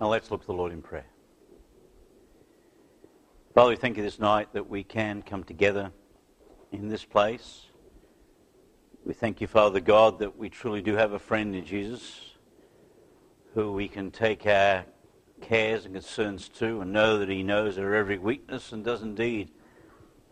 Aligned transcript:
Now 0.00 0.06
let's 0.08 0.30
look 0.30 0.42
to 0.42 0.46
the 0.46 0.52
Lord 0.52 0.72
in 0.72 0.80
prayer. 0.80 1.06
Father, 3.52 3.70
we 3.70 3.76
thank 3.76 3.96
you 3.96 4.02
this 4.04 4.20
night 4.20 4.52
that 4.52 4.70
we 4.70 4.84
can 4.84 5.22
come 5.22 5.42
together 5.42 5.90
in 6.70 6.88
this 6.88 7.04
place. 7.04 7.66
We 9.04 9.12
thank 9.12 9.40
you, 9.40 9.48
Father 9.48 9.80
God, 9.80 10.20
that 10.20 10.38
we 10.38 10.50
truly 10.50 10.82
do 10.82 10.94
have 10.94 11.14
a 11.14 11.18
friend 11.18 11.56
in 11.56 11.64
Jesus 11.64 12.34
who 13.54 13.72
we 13.72 13.88
can 13.88 14.12
take 14.12 14.46
our 14.46 14.84
cares 15.40 15.84
and 15.84 15.94
concerns 15.94 16.48
to 16.48 16.80
and 16.80 16.92
know 16.92 17.18
that 17.18 17.28
he 17.28 17.42
knows 17.42 17.76
our 17.76 17.92
every 17.92 18.18
weakness 18.18 18.70
and 18.70 18.84
does 18.84 19.02
indeed 19.02 19.50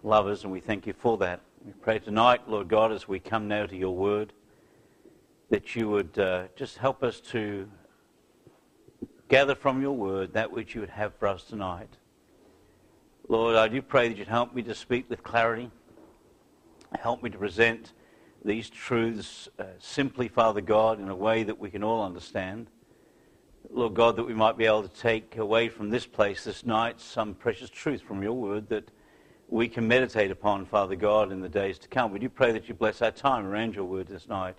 love 0.05 0.29
us, 0.29 0.45
and 0.45 0.53
we 0.53 0.61
thank 0.61 0.87
you 0.87 0.93
for 0.93 1.19
that. 1.19 1.41
We 1.64 1.73
pray 1.73 1.98
tonight, 1.98 2.48
Lord 2.48 2.69
God, 2.69 2.93
as 2.93 3.09
we 3.09 3.19
come 3.19 3.48
now 3.48 3.67
to 3.67 3.77
your 3.77 3.96
word, 3.96 4.33
that 5.51 5.75
you 5.75 5.89
would 5.89 6.17
uh, 6.21 6.45
just 6.55 6.79
help 6.79 7.03
us 7.03 7.21
to 7.33 7.69
gather 9.29 9.54
from 9.54 9.80
your 9.82 9.93
word 9.93 10.32
that 10.35 10.53
which 10.53 10.75
you 10.75 10.80
would 10.80 10.90
have 10.90 11.14
for 11.14 11.29
us 11.29 11.44
tonight. 11.44 11.90
Lord, 13.29 13.57
I 13.57 13.68
do 13.68 13.82
pray 13.82 14.08
that 14.08 14.17
you'd 14.17 14.29
help 14.29 14.54
me 14.54 14.62
to 14.62 14.75
speak 14.75 15.11
with 15.11 15.22
clarity. 15.22 15.71
Help 17.00 17.22
me 17.22 17.31
to 17.31 17.39
present 17.39 17.93
these 18.44 18.70
truths 18.70 19.48
uh, 19.58 19.64
simply, 19.79 20.29
Father 20.29 20.61
God, 20.61 21.00
in 21.00 21.08
a 21.08 21.17
way 21.17 21.43
that 21.43 21.58
we 21.58 21.70
can 21.70 21.82
all 21.82 22.04
understand. 22.04 22.68
Lord 23.68 23.94
God, 23.94 24.14
that 24.17 24.25
we 24.25 24.34
might 24.34 24.57
be 24.57 24.67
able 24.67 24.84
to 24.84 25.00
take 25.00 25.36
away 25.36 25.68
from 25.68 25.90
this 25.90 26.06
place 26.06 26.45
this 26.45 26.64
night 26.64 27.00
some 27.00 27.34
precious 27.34 27.68
truth 27.68 28.00
from 28.03 28.22
your 28.22 28.34
word 28.34 28.68
that 28.68 28.89
we 29.48 29.68
can 29.68 29.89
meditate 29.89 30.31
upon, 30.31 30.67
Father 30.67 30.95
God, 30.95 31.32
in 31.32 31.40
the 31.40 31.48
days 31.48 31.79
to 31.81 31.89
come. 31.89 32.12
We 32.12 32.20
do 32.20 32.28
pray 32.28 32.53
that 32.53 32.69
you 32.69 32.75
bless 32.75 33.03
our 33.03 33.11
time 33.11 33.45
around 33.45 33.75
your 33.75 33.84
word 33.84 34.06
this 34.06 34.28
night. 34.28 34.56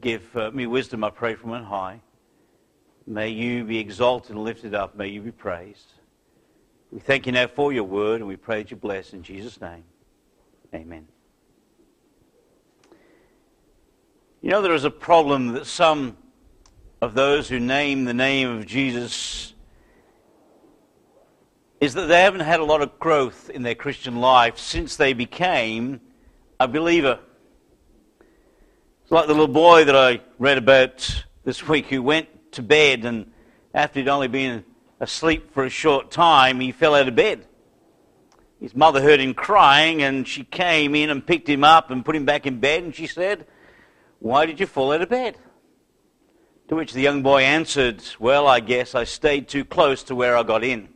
Give 0.00 0.36
uh, 0.36 0.52
me 0.52 0.66
wisdom, 0.66 1.02
I 1.02 1.10
pray, 1.10 1.34
from 1.34 1.50
on 1.50 1.64
high. 1.64 2.00
May 3.08 3.30
you 3.30 3.64
be 3.64 3.78
exalted 3.78 4.32
and 4.32 4.44
lifted 4.44 4.74
up. 4.74 4.94
May 4.94 5.08
you 5.08 5.22
be 5.22 5.30
praised. 5.32 5.92
We 6.92 7.00
thank 7.00 7.24
you 7.24 7.32
now 7.32 7.46
for 7.46 7.72
your 7.72 7.84
word, 7.84 8.20
and 8.20 8.28
we 8.28 8.36
pray 8.36 8.62
that 8.62 8.70
you 8.70 8.76
bless 8.76 9.14
in 9.14 9.22
Jesus' 9.22 9.58
name. 9.62 9.84
Amen. 10.74 11.08
You 14.42 14.50
know, 14.50 14.60
there 14.60 14.74
is 14.74 14.84
a 14.84 14.90
problem 14.90 15.54
that 15.54 15.64
some 15.64 16.18
of 17.00 17.14
those 17.14 17.48
who 17.48 17.58
name 17.58 18.04
the 18.04 18.12
name 18.12 18.50
of 18.50 18.66
Jesus 18.66 19.54
is 21.80 21.94
that 21.94 22.08
they 22.08 22.20
haven't 22.20 22.40
had 22.40 22.60
a 22.60 22.64
lot 22.64 22.82
of 22.82 22.98
growth 22.98 23.48
in 23.48 23.62
their 23.62 23.74
Christian 23.74 24.20
life 24.20 24.58
since 24.58 24.96
they 24.96 25.14
became 25.14 26.02
a 26.60 26.68
believer. 26.68 27.20
It's 29.02 29.10
like 29.10 29.28
the 29.28 29.32
little 29.32 29.48
boy 29.48 29.86
that 29.86 29.96
I 29.96 30.20
read 30.38 30.58
about 30.58 31.24
this 31.44 31.66
week 31.66 31.86
who 31.86 32.02
went 32.02 32.28
to 32.52 32.62
bed, 32.62 33.04
and 33.04 33.30
after 33.74 34.00
he'd 34.00 34.08
only 34.08 34.28
been 34.28 34.64
asleep 35.00 35.52
for 35.52 35.64
a 35.64 35.70
short 35.70 36.10
time, 36.10 36.60
he 36.60 36.72
fell 36.72 36.94
out 36.94 37.08
of 37.08 37.14
bed. 37.14 37.46
His 38.60 38.74
mother 38.74 39.00
heard 39.00 39.20
him 39.20 39.34
crying, 39.34 40.02
and 40.02 40.26
she 40.26 40.44
came 40.44 40.94
in 40.94 41.10
and 41.10 41.24
picked 41.24 41.48
him 41.48 41.62
up 41.62 41.90
and 41.90 42.04
put 42.04 42.16
him 42.16 42.24
back 42.24 42.46
in 42.46 42.58
bed, 42.58 42.82
and 42.82 42.94
she 42.94 43.06
said, 43.06 43.46
Why 44.18 44.46
did 44.46 44.58
you 44.58 44.66
fall 44.66 44.92
out 44.92 45.02
of 45.02 45.08
bed? 45.08 45.36
To 46.68 46.76
which 46.76 46.92
the 46.92 47.00
young 47.00 47.22
boy 47.22 47.42
answered, 47.42 48.02
Well, 48.18 48.46
I 48.46 48.60
guess 48.60 48.94
I 48.94 49.04
stayed 49.04 49.48
too 49.48 49.64
close 49.64 50.02
to 50.04 50.14
where 50.14 50.36
I 50.36 50.42
got 50.42 50.64
in. 50.64 50.88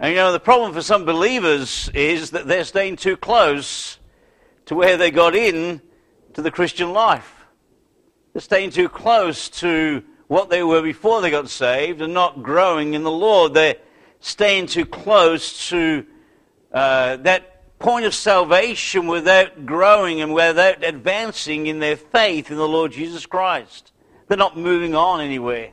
And 0.00 0.10
you 0.10 0.16
know, 0.16 0.32
the 0.32 0.40
problem 0.40 0.72
for 0.72 0.82
some 0.82 1.04
believers 1.04 1.90
is 1.94 2.30
that 2.30 2.46
they're 2.46 2.64
staying 2.64 2.96
too 2.96 3.16
close 3.16 3.98
to 4.66 4.74
where 4.74 4.96
they 4.96 5.10
got 5.10 5.34
in 5.34 5.80
to 6.34 6.42
the 6.42 6.50
Christian 6.50 6.92
life. 6.92 7.37
Staying 8.38 8.70
too 8.70 8.88
close 8.88 9.48
to 9.48 10.02
what 10.28 10.48
they 10.48 10.62
were 10.62 10.82
before 10.82 11.20
they 11.20 11.30
got 11.30 11.48
saved 11.48 12.00
and 12.00 12.14
not 12.14 12.42
growing 12.42 12.94
in 12.94 13.02
the 13.02 13.10
Lord. 13.10 13.54
They're 13.54 13.76
staying 14.20 14.66
too 14.66 14.86
close 14.86 15.68
to 15.70 16.06
uh, 16.72 17.16
that 17.16 17.78
point 17.78 18.04
of 18.04 18.14
salvation 18.14 19.06
without 19.06 19.66
growing 19.66 20.20
and 20.20 20.32
without 20.32 20.84
advancing 20.84 21.66
in 21.66 21.78
their 21.78 21.96
faith 21.96 22.50
in 22.50 22.56
the 22.56 22.68
Lord 22.68 22.92
Jesus 22.92 23.26
Christ. 23.26 23.92
They're 24.28 24.36
not 24.36 24.56
moving 24.56 24.94
on 24.94 25.20
anywhere. 25.20 25.70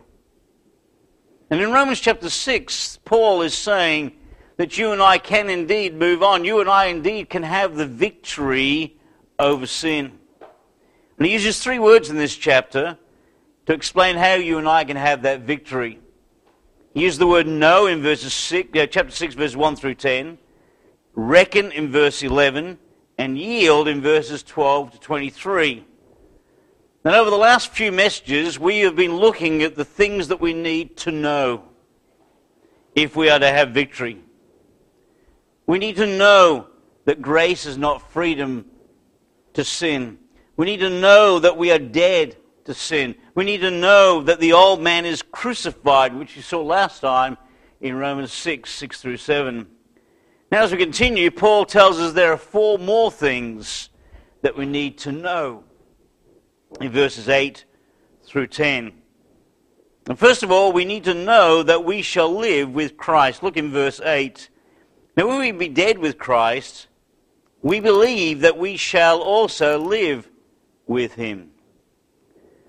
And 1.49 1.61
in 1.61 1.71
Romans 1.71 1.99
chapter 1.99 2.29
6, 2.29 2.99
Paul 3.05 3.41
is 3.41 3.53
saying 3.53 4.13
that 4.57 4.77
you 4.77 4.91
and 4.91 5.01
I 5.01 5.17
can 5.17 5.49
indeed 5.49 5.95
move 5.95 6.23
on. 6.23 6.45
You 6.45 6.61
and 6.61 6.69
I 6.69 6.85
indeed 6.85 7.29
can 7.29 7.43
have 7.43 7.75
the 7.75 7.85
victory 7.85 8.97
over 9.37 9.67
sin. 9.67 10.19
And 11.17 11.25
he 11.25 11.33
uses 11.33 11.59
three 11.59 11.79
words 11.79 12.09
in 12.09 12.17
this 12.17 12.35
chapter 12.35 12.97
to 13.65 13.73
explain 13.73 14.17
how 14.17 14.33
you 14.33 14.57
and 14.57 14.67
I 14.67 14.83
can 14.83 14.97
have 14.97 15.21
that 15.23 15.41
victory. 15.41 15.99
He 16.93 17.01
used 17.01 17.19
the 17.19 17.27
word 17.27 17.47
know 17.47 17.87
in 17.87 18.01
verses 18.01 18.33
six, 18.33 18.77
uh, 18.77 18.85
chapter 18.85 19.11
6, 19.11 19.35
verses 19.35 19.57
1 19.57 19.75
through 19.75 19.95
10, 19.95 20.37
reckon 21.13 21.71
in 21.71 21.91
verse 21.91 22.23
11, 22.23 22.77
and 23.17 23.37
yield 23.37 23.87
in 23.87 24.01
verses 24.01 24.43
12 24.43 24.93
to 24.93 24.99
23. 24.99 25.85
And 27.03 27.15
over 27.15 27.29
the 27.29 27.37
last 27.37 27.71
few 27.71 27.91
messages, 27.91 28.59
we 28.59 28.79
have 28.79 28.95
been 28.95 29.15
looking 29.15 29.61
at 29.61 29.75
the 29.75 29.85
things 29.85 30.27
that 30.29 30.41
we 30.41 30.53
need 30.53 30.97
to 30.97 31.11
know 31.11 31.63
if 32.95 33.15
we 33.15 33.29
are 33.29 33.39
to 33.39 33.47
have 33.47 33.69
victory. 33.71 34.21
We 35.67 35.79
need 35.79 35.97
to 35.97 36.07
know 36.07 36.67
that 37.05 37.21
grace 37.21 37.65
is 37.65 37.77
not 37.77 38.11
freedom 38.11 38.65
to 39.53 39.63
sin. 39.63 40.17
We 40.57 40.65
need 40.65 40.79
to 40.79 40.89
know 40.89 41.39
that 41.39 41.57
we 41.57 41.71
are 41.71 41.79
dead 41.79 42.37
to 42.65 42.73
sin. 42.73 43.15
We 43.35 43.43
need 43.43 43.61
to 43.61 43.71
know 43.71 44.21
that 44.23 44.39
the 44.39 44.53
old 44.53 44.81
man 44.81 45.05
is 45.05 45.21
crucified, 45.21 46.15
which 46.15 46.35
you 46.35 46.41
saw 46.41 46.61
last 46.61 47.01
time 47.01 47.37
in 47.81 47.95
Romans 47.95 48.31
6, 48.31 48.69
6 48.69 49.01
through 49.01 49.17
7. 49.17 49.67
Now, 50.51 50.63
as 50.63 50.71
we 50.71 50.77
continue, 50.77 51.31
Paul 51.31 51.65
tells 51.65 51.99
us 51.99 52.13
there 52.13 52.31
are 52.31 52.37
four 52.37 52.77
more 52.77 53.11
things 53.11 53.89
that 54.41 54.57
we 54.57 54.65
need 54.65 54.97
to 54.99 55.11
know 55.11 55.63
in 56.79 56.91
verses 56.91 57.27
8 57.27 57.65
through 58.23 58.47
10. 58.47 58.93
And 60.07 60.19
first 60.19 60.43
of 60.43 60.51
all, 60.51 60.71
we 60.71 60.85
need 60.85 61.03
to 61.05 61.13
know 61.13 61.63
that 61.63 61.83
we 61.83 62.01
shall 62.01 62.33
live 62.33 62.69
with 62.73 62.95
Christ. 62.95 63.43
Look 63.43 63.57
in 63.57 63.71
verse 63.71 63.99
8. 63.99 64.49
Now, 65.17 65.27
when 65.27 65.39
we 65.39 65.51
be 65.51 65.67
dead 65.67 65.97
with 65.97 66.17
Christ, 66.17 66.87
we 67.61 67.79
believe 67.79 68.41
that 68.41 68.57
we 68.57 68.77
shall 68.77 69.21
also 69.21 69.79
live 69.79 70.29
with 70.87 71.13
him. 71.15 71.51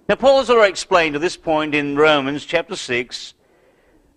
Now, 0.09 0.15
Paul 0.15 0.38
has 0.38 0.50
already 0.50 0.71
explained 0.71 1.16
at 1.16 1.21
this 1.21 1.37
point 1.37 1.75
in 1.75 1.97
Romans 1.97 2.44
chapter 2.44 2.77
6 2.77 3.34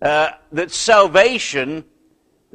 uh, 0.00 0.30
that 0.52 0.70
salvation, 0.70 1.84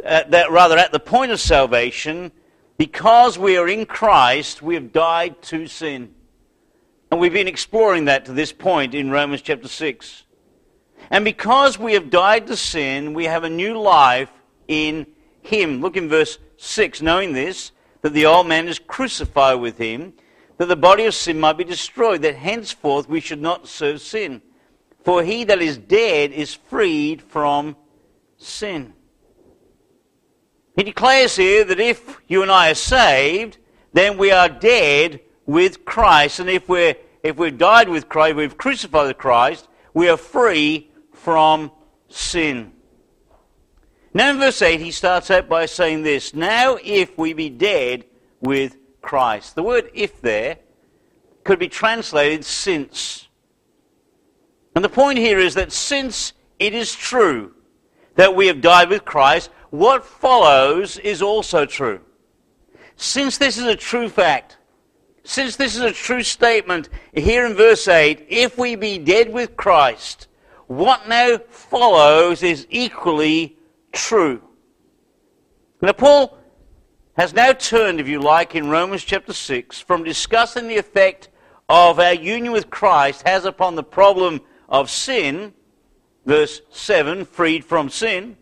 uh, 0.03 0.23
that 0.29 0.51
rather 0.51 0.77
at 0.77 0.91
the 0.91 0.99
point 0.99 1.31
of 1.31 1.39
salvation, 1.39 2.31
because 2.77 3.37
we 3.37 3.57
are 3.57 3.67
in 3.67 3.85
Christ, 3.85 4.61
we 4.61 4.73
have 4.75 4.91
died 4.91 5.41
to 5.43 5.67
sin. 5.67 6.13
And 7.11 7.19
we've 7.19 7.33
been 7.33 7.47
exploring 7.47 8.05
that 8.05 8.25
to 8.25 8.33
this 8.33 8.51
point 8.51 8.95
in 8.95 9.11
Romans 9.11 9.41
chapter 9.41 9.67
6. 9.67 10.23
And 11.11 11.23
because 11.23 11.77
we 11.77 11.93
have 11.93 12.09
died 12.09 12.47
to 12.47 12.55
sin, 12.55 13.13
we 13.13 13.25
have 13.25 13.43
a 13.43 13.49
new 13.49 13.79
life 13.79 14.31
in 14.67 15.05
Him. 15.41 15.81
Look 15.81 15.97
in 15.97 16.09
verse 16.09 16.39
6. 16.57 17.01
Knowing 17.01 17.33
this, 17.33 17.71
that 18.01 18.13
the 18.13 18.25
old 18.25 18.47
man 18.47 18.67
is 18.67 18.79
crucified 18.79 19.59
with 19.59 19.77
Him 19.77 20.13
that 20.57 20.67
the 20.67 20.75
body 20.75 21.05
of 21.05 21.13
sin 21.13 21.39
might 21.39 21.57
be 21.57 21.63
destroyed, 21.63 22.21
that 22.21 22.35
henceforth 22.35 23.09
we 23.09 23.19
should 23.19 23.41
not 23.41 23.67
serve 23.67 24.01
sin. 24.01 24.41
For 25.03 25.23
he 25.23 25.43
that 25.43 25.61
is 25.61 25.77
dead 25.77 26.31
is 26.31 26.53
freed 26.53 27.21
from 27.21 27.75
sin. 28.37 28.93
He 30.75 30.83
declares 30.83 31.35
here 31.35 31.63
that 31.63 31.79
if 31.79 32.19
you 32.27 32.41
and 32.41 32.51
I 32.51 32.71
are 32.71 32.75
saved, 32.75 33.57
then 33.93 34.17
we 34.17 34.31
are 34.31 34.49
dead 34.49 35.21
with 35.45 35.85
Christ. 35.85 36.39
And 36.39 36.49
if 36.49 36.67
we're 36.67 36.95
if 37.23 37.37
we've 37.37 37.57
died 37.57 37.89
with 37.89 38.07
Christ, 38.07 38.35
we've 38.35 38.57
crucified 38.57 39.07
with 39.07 39.17
Christ, 39.17 39.67
we 39.95 40.09
are 40.09 40.17
free 40.17 40.91
from 41.11 41.71
sin. 42.07 42.71
Now 44.13 44.29
in 44.29 44.37
verse 44.37 44.61
8, 44.61 44.79
he 44.79 44.91
starts 44.91 45.31
out 45.31 45.49
by 45.49 45.65
saying 45.65 46.03
this 46.03 46.33
Now 46.33 46.77
if 46.83 47.17
we 47.17 47.33
be 47.33 47.49
dead 47.49 48.05
with 48.41 48.77
Christ. 49.05 49.53
The 49.53 49.63
word 49.63 49.91
if 49.93 50.19
there 50.19 50.57
could 51.43 51.59
be 51.59 51.69
translated 51.69 52.43
since. 52.43 53.27
And 54.75 54.83
the 54.83 54.89
point 54.89 55.19
here 55.19 55.37
is 55.37 55.53
that 55.53 55.71
since 55.71 56.33
it 56.57 56.73
is 56.73 56.93
true 56.93 57.53
that 58.15 58.35
we 58.35 58.47
have 58.47 58.61
died 58.61 58.89
with 58.89 59.05
Christ, 59.05 59.51
what 59.69 60.03
follows 60.03 60.97
is 60.97 61.21
also 61.21 61.67
true. 61.67 62.01
Since 62.95 63.37
this 63.37 63.59
is 63.59 63.65
a 63.65 63.75
true 63.75 64.09
fact, 64.09 64.57
since 65.23 65.55
this 65.55 65.75
is 65.75 65.81
a 65.81 65.91
true 65.91 66.23
statement, 66.23 66.89
here 67.13 67.45
in 67.45 67.53
verse 67.53 67.87
8, 67.87 68.25
if 68.27 68.57
we 68.57 68.75
be 68.75 68.97
dead 68.97 69.31
with 69.31 69.55
Christ, 69.55 70.27
what 70.65 71.07
now 71.07 71.37
follows 71.49 72.41
is 72.41 72.65
equally 72.71 73.57
true. 73.91 74.41
Now, 75.81 75.93
Paul 75.93 76.37
has 77.17 77.33
now 77.33 77.53
turned, 77.53 77.99
if 77.99 78.07
you 78.07 78.19
like, 78.19 78.55
in 78.55 78.69
Romans 78.69 79.03
chapter 79.03 79.33
6 79.33 79.79
from 79.79 80.03
discussing 80.03 80.67
the 80.67 80.77
effect 80.77 81.29
of 81.69 81.99
our 81.99 82.13
union 82.13 82.51
with 82.51 82.69
Christ 82.69 83.23
has 83.25 83.45
upon 83.45 83.75
the 83.75 83.83
problem 83.83 84.41
of 84.67 84.89
sin, 84.89 85.53
verse 86.25 86.61
7, 86.71 87.25
freed 87.25 87.63
from 87.63 87.89
sin, 87.89 88.37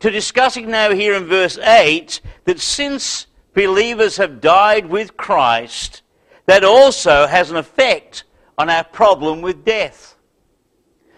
to 0.00 0.10
discussing 0.10 0.70
now 0.70 0.90
here 0.92 1.14
in 1.14 1.24
verse 1.26 1.58
8 1.58 2.20
that 2.44 2.60
since 2.60 3.26
believers 3.54 4.16
have 4.16 4.40
died 4.40 4.86
with 4.86 5.16
Christ, 5.16 6.02
that 6.46 6.64
also 6.64 7.26
has 7.26 7.50
an 7.50 7.56
effect 7.56 8.24
on 8.56 8.68
our 8.68 8.84
problem 8.84 9.40
with 9.40 9.64
death. 9.64 10.16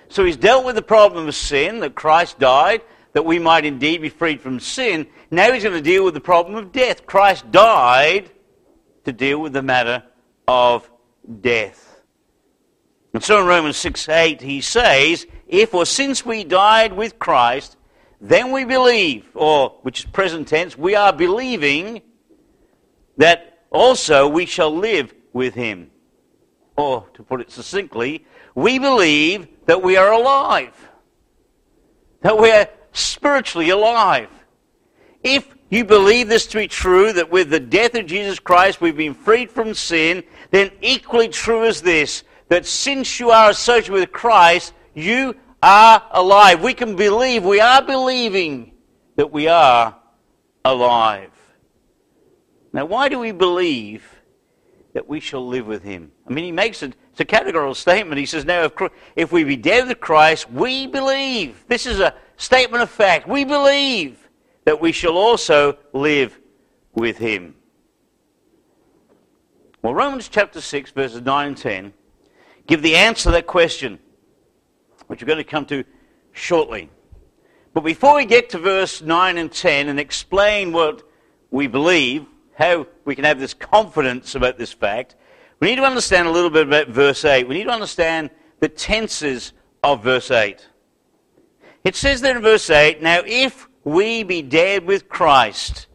So 0.08 0.24
he's 0.24 0.36
dealt 0.36 0.64
with 0.64 0.76
the 0.76 0.82
problem 0.82 1.28
of 1.28 1.34
sin, 1.34 1.80
that 1.80 1.94
Christ 1.94 2.38
died, 2.38 2.82
that 3.12 3.24
we 3.24 3.38
might 3.38 3.64
indeed 3.64 4.02
be 4.02 4.08
freed 4.08 4.40
from 4.40 4.60
sin. 4.60 5.06
Now 5.30 5.52
he's 5.52 5.62
going 5.62 5.76
to 5.76 5.82
deal 5.82 6.04
with 6.04 6.14
the 6.14 6.20
problem 6.20 6.56
of 6.56 6.72
death. 6.72 7.06
Christ 7.06 7.50
died 7.50 8.30
to 9.04 9.12
deal 9.12 9.40
with 9.40 9.52
the 9.52 9.62
matter 9.62 10.02
of 10.48 10.90
death. 11.40 12.02
And 13.12 13.22
so 13.22 13.40
in 13.40 13.46
Romans 13.46 13.76
6 13.76 14.08
8, 14.08 14.40
he 14.40 14.60
says, 14.60 15.26
If 15.48 15.74
or 15.74 15.86
since 15.86 16.24
we 16.24 16.44
died 16.44 16.92
with 16.92 17.18
Christ, 17.18 17.76
then 18.20 18.52
we 18.52 18.64
believe, 18.64 19.26
or 19.34 19.78
which 19.82 20.00
is 20.00 20.06
present 20.06 20.48
tense, 20.48 20.76
we 20.76 20.94
are 20.94 21.12
believing 21.12 22.02
that 23.16 23.64
also 23.70 24.28
we 24.28 24.46
shall 24.46 24.74
live 24.74 25.14
with 25.32 25.54
him. 25.54 25.90
Or, 26.76 27.06
to 27.14 27.22
put 27.22 27.40
it 27.40 27.50
succinctly, 27.50 28.24
we 28.54 28.78
believe 28.78 29.48
that 29.66 29.82
we 29.82 29.96
are 29.96 30.12
alive, 30.12 30.74
that 32.22 32.38
we 32.38 32.50
are 32.50 32.68
spiritually 32.92 33.70
alive. 33.70 34.30
If 35.22 35.54
you 35.68 35.84
believe 35.84 36.28
this 36.28 36.46
to 36.48 36.58
be 36.58 36.68
true, 36.68 37.12
that 37.12 37.30
with 37.30 37.50
the 37.50 37.60
death 37.60 37.94
of 37.94 38.06
Jesus 38.06 38.38
Christ 38.38 38.80
we've 38.80 38.96
been 38.96 39.14
freed 39.14 39.50
from 39.50 39.74
sin, 39.74 40.24
then 40.50 40.70
equally 40.80 41.28
true 41.28 41.64
is 41.64 41.82
this, 41.82 42.24
that 42.48 42.66
since 42.66 43.20
you 43.20 43.30
are 43.30 43.50
associated 43.50 43.92
with 43.92 44.12
Christ, 44.12 44.72
you 44.94 45.36
are 45.62 46.02
alive. 46.10 46.62
We 46.62 46.74
can 46.74 46.96
believe, 46.96 47.44
we 47.44 47.60
are 47.60 47.82
believing 47.82 48.72
that 49.16 49.30
we 49.30 49.46
are 49.46 49.96
alive. 50.64 51.30
Now, 52.72 52.86
why 52.86 53.08
do 53.08 53.18
we 53.18 53.32
believe 53.32 54.04
that 54.94 55.08
we 55.08 55.20
shall 55.20 55.46
live 55.46 55.66
with 55.66 55.82
him? 55.82 56.12
I 56.28 56.32
mean, 56.32 56.44
he 56.44 56.52
makes 56.52 56.82
it, 56.82 56.94
it's 57.10 57.20
a 57.20 57.24
categorical 57.24 57.74
statement. 57.74 58.18
He 58.18 58.26
says, 58.26 58.44
now, 58.44 58.64
if, 58.64 58.72
if 59.16 59.32
we 59.32 59.44
be 59.44 59.56
dead 59.56 59.88
with 59.88 60.00
Christ, 60.00 60.50
we 60.50 60.86
believe. 60.86 61.64
This 61.68 61.86
is 61.86 62.00
a 62.00 62.14
statement 62.36 62.82
of 62.82 62.90
fact. 62.90 63.28
We 63.28 63.44
believe 63.44 64.29
that 64.70 64.80
we 64.80 64.92
shall 64.92 65.18
also 65.18 65.76
live 65.92 66.38
with 66.94 67.18
him. 67.18 67.56
Well, 69.82 69.94
Romans 69.94 70.28
chapter 70.28 70.60
6, 70.60 70.92
verses 70.92 71.22
9 71.22 71.48
and 71.48 71.56
10 71.56 71.92
give 72.68 72.80
the 72.80 72.94
answer 72.94 73.24
to 73.24 73.30
that 73.32 73.48
question 73.48 73.98
which 75.08 75.20
we're 75.20 75.26
going 75.26 75.38
to 75.38 75.44
come 75.44 75.66
to 75.66 75.82
shortly. 76.30 76.88
But 77.74 77.80
before 77.80 78.14
we 78.14 78.26
get 78.26 78.50
to 78.50 78.58
verse 78.58 79.02
9 79.02 79.38
and 79.38 79.50
10 79.50 79.88
and 79.88 79.98
explain 79.98 80.70
what 80.70 81.02
we 81.50 81.66
believe, 81.66 82.26
how 82.56 82.86
we 83.04 83.16
can 83.16 83.24
have 83.24 83.40
this 83.40 83.54
confidence 83.54 84.36
about 84.36 84.56
this 84.56 84.72
fact, 84.72 85.16
we 85.58 85.66
need 85.66 85.76
to 85.76 85.84
understand 85.84 86.28
a 86.28 86.30
little 86.30 86.48
bit 86.48 86.68
about 86.68 86.86
verse 86.86 87.24
8. 87.24 87.48
We 87.48 87.56
need 87.56 87.64
to 87.64 87.70
understand 87.70 88.30
the 88.60 88.68
tenses 88.68 89.52
of 89.82 90.04
verse 90.04 90.30
8. 90.30 90.64
It 91.82 91.96
says 91.96 92.20
there 92.20 92.36
in 92.36 92.42
verse 92.42 92.70
8, 92.70 93.02
Now 93.02 93.22
if 93.26 93.66
we 93.84 94.22
be 94.22 94.42
dead 94.42 94.86
with 94.86 95.08
Christ. 95.08 95.86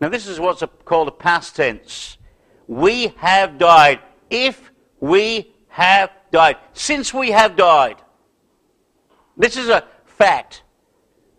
Now 0.00 0.08
this 0.08 0.26
is 0.26 0.40
what's 0.40 0.62
called 0.84 1.08
a 1.08 1.12
past 1.12 1.56
tense. 1.56 2.18
We 2.66 3.08
have 3.18 3.58
died. 3.58 4.00
If 4.30 4.70
we 5.00 5.52
have 5.68 6.10
died. 6.30 6.56
Since 6.72 7.12
we 7.12 7.30
have 7.30 7.56
died. 7.56 7.96
This 9.36 9.56
is 9.56 9.68
a 9.68 9.84
fact. 10.04 10.62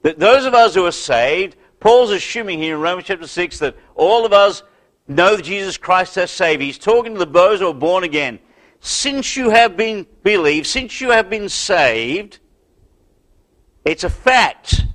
That 0.02 0.20
those 0.20 0.46
of 0.46 0.54
us 0.54 0.76
who 0.76 0.86
are 0.86 0.92
saved, 0.92 1.56
Paul's 1.80 2.12
assuming 2.12 2.60
here 2.60 2.76
in 2.76 2.82
Romans 2.82 3.08
chapter 3.08 3.28
6 3.28 3.60
that 3.60 3.76
all 3.96 4.26
of 4.26 4.34
us 4.34 4.64
know 5.08 5.36
that 5.36 5.44
Jesus 5.44 5.78
Christ 5.78 6.16
has 6.16 6.32
saved. 6.32 6.62
He's 6.62 6.78
talking 6.78 7.14
to 7.14 7.20
the 7.20 7.26
those 7.26 7.60
who 7.60 7.68
are 7.68 7.74
born 7.74 8.04
again. 8.04 8.40
Since 8.80 9.38
you 9.38 9.52
have 9.52 9.78
been 9.78 10.08
believed, 10.24 10.66
since 10.66 11.02
you 11.02 11.12
have 11.12 11.30
been 11.30 11.50
saved, 11.50 12.40
it's 13.86 14.04
a 14.04 14.10
fact 14.10 14.86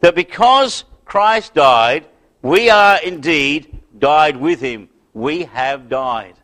that 0.00 0.14
because 0.14 0.84
Christ 1.04 1.54
died, 1.54 2.06
we 2.42 2.70
are 2.70 3.00
indeed 3.02 3.80
died 3.98 4.36
with 4.36 4.60
him. 4.60 4.88
We 5.12 5.44
have 5.44 5.88
died. 5.88 6.34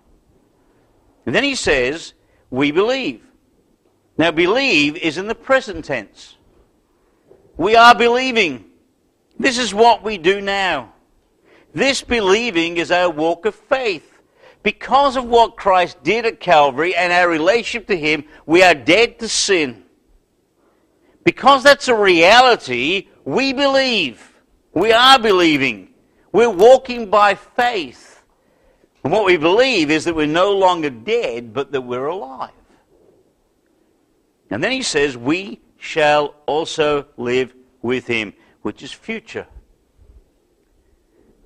And 1.25 1.35
then 1.35 1.45
he 1.45 1.55
says, 1.55 2.15
we 2.51 2.71
believe. 2.71 3.23
Now, 4.19 4.31
believe 4.31 4.97
is 4.97 5.19
in 5.19 5.27
the 5.27 5.35
present 5.35 5.85
tense. 5.85 6.37
We 7.57 7.77
are 7.77 7.95
believing. 7.95 8.65
This 9.39 9.59
is 9.59 9.75
what 9.75 10.03
we 10.03 10.19
do 10.19 10.41
now. 10.41 10.95
This 11.75 12.03
believing 12.03 12.79
is 12.79 12.91
our 12.91 13.11
walk 13.11 13.45
of 13.45 13.55
faith. 13.55 14.13
Because 14.63 15.17
of 15.17 15.27
what 15.27 15.57
Christ 15.57 16.03
did 16.03 16.25
at 16.25 16.41
Calvary 16.41 16.95
and 16.95 17.13
our 17.13 17.29
relationship 17.29 17.87
to 17.89 17.97
Him, 17.97 18.25
we 18.47 18.63
are 18.63 18.75
dead 18.75 19.19
to 19.19 19.29
sin. 19.29 19.85
Because 21.23 21.63
that's 21.63 21.89
a 21.89 21.95
reality, 21.95 23.09
we 23.27 23.53
believe. 23.53 24.33
We 24.73 24.93
are 24.93 25.19
believing. 25.19 25.91
We're 26.33 26.49
walking 26.49 27.11
by 27.11 27.35
faith. 27.35 28.23
And 29.03 29.13
what 29.13 29.27
we 29.27 29.37
believe 29.37 29.91
is 29.91 30.05
that 30.05 30.15
we're 30.15 30.27
no 30.27 30.53
longer 30.53 30.91
dead, 30.91 31.53
but 31.53 31.73
that 31.73 31.81
we're 31.83 32.07
alive. 32.07 32.51
And 34.49 34.63
then 34.63 34.71
he 34.71 34.83
says, 34.83 35.17
We 35.17 35.61
shall 35.77 36.35
also 36.47 37.07
live 37.17 37.55
with 37.83 38.07
him, 38.07 38.33
which 38.63 38.83
is 38.83 38.93
future. 38.93 39.47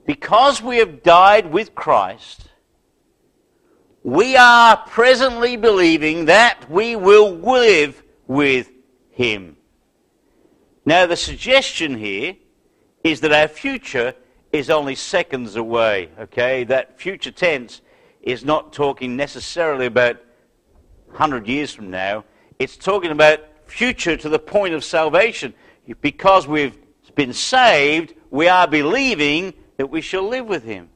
Because 0.06 0.62
we 0.62 0.78
have 0.78 1.02
died 1.02 1.50
with 1.50 1.74
Christ, 1.74 2.48
we 4.02 4.36
are 4.36 4.76
presently 4.76 5.56
believing 5.56 6.26
that 6.26 6.70
we 6.70 6.96
will 6.96 7.36
live 7.36 8.02
with 8.26 8.70
him. 9.10 9.56
Now, 10.90 11.06
the 11.06 11.14
suggestion 11.14 11.96
here 11.96 12.34
is 13.04 13.20
that 13.20 13.30
our 13.30 13.46
future 13.46 14.12
is 14.52 14.70
only 14.70 14.96
seconds 14.96 15.54
away, 15.54 16.08
okay? 16.18 16.64
That 16.64 16.98
future 16.98 17.30
tense 17.30 17.80
is 18.22 18.44
not 18.44 18.72
talking 18.72 19.16
necessarily 19.16 19.86
about 19.86 20.16
100 21.06 21.46
years 21.46 21.72
from 21.72 21.90
now. 21.90 22.24
It's 22.58 22.76
talking 22.76 23.12
about 23.12 23.38
future 23.66 24.16
to 24.16 24.28
the 24.28 24.40
point 24.40 24.74
of 24.74 24.82
salvation. 24.82 25.54
Because 26.00 26.48
we've 26.48 26.76
been 27.14 27.34
saved, 27.34 28.14
we 28.32 28.48
are 28.48 28.66
believing 28.66 29.54
that 29.76 29.90
we 29.90 30.00
shall 30.00 30.28
live 30.28 30.46
with 30.46 30.64
him. 30.64 30.88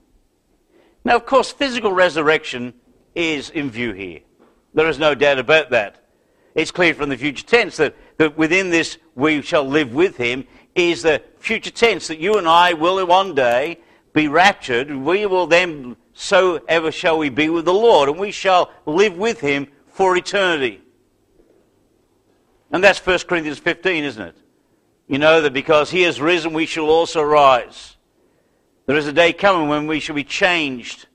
Now, 1.04 1.14
of 1.14 1.24
course, 1.24 1.52
physical 1.52 1.92
resurrection 1.92 2.74
is 3.14 3.48
in 3.48 3.70
view 3.70 3.92
here. 3.92 4.22
There 4.74 4.88
is 4.88 4.98
no 4.98 5.14
doubt 5.14 5.38
about 5.38 5.70
that. 5.70 6.03
It's 6.54 6.70
clear 6.70 6.94
from 6.94 7.08
the 7.08 7.16
future 7.16 7.44
tense 7.44 7.76
that, 7.78 7.96
that 8.18 8.38
within 8.38 8.70
this 8.70 8.98
we 9.14 9.42
shall 9.42 9.64
live 9.64 9.92
with 9.92 10.16
him 10.16 10.46
is 10.74 11.02
the 11.02 11.22
future 11.38 11.70
tense 11.70 12.08
that 12.08 12.18
you 12.18 12.36
and 12.36 12.48
I 12.48 12.72
will 12.74 13.04
one 13.06 13.34
day 13.34 13.78
be 14.12 14.28
raptured. 14.28 14.94
We 14.94 15.26
will 15.26 15.46
then, 15.46 15.96
so 16.12 16.60
ever 16.68 16.92
shall 16.92 17.18
we 17.18 17.28
be 17.28 17.48
with 17.48 17.64
the 17.64 17.74
Lord, 17.74 18.08
and 18.08 18.18
we 18.18 18.30
shall 18.30 18.70
live 18.86 19.16
with 19.16 19.40
him 19.40 19.68
for 19.88 20.16
eternity. 20.16 20.80
And 22.70 22.82
that's 22.82 23.04
1 23.04 23.20
Corinthians 23.20 23.58
15, 23.58 24.04
isn't 24.04 24.22
it? 24.22 24.36
You 25.06 25.18
know 25.18 25.42
that 25.42 25.52
because 25.52 25.90
he 25.90 26.02
has 26.02 26.20
risen, 26.20 26.52
we 26.52 26.66
shall 26.66 26.88
also 26.88 27.22
rise. 27.22 27.96
There 28.86 28.96
is 28.96 29.06
a 29.06 29.12
day 29.12 29.32
coming 29.32 29.68
when 29.68 29.86
we 29.86 30.00
shall 30.00 30.16
be 30.16 30.24
changed, 30.24 31.06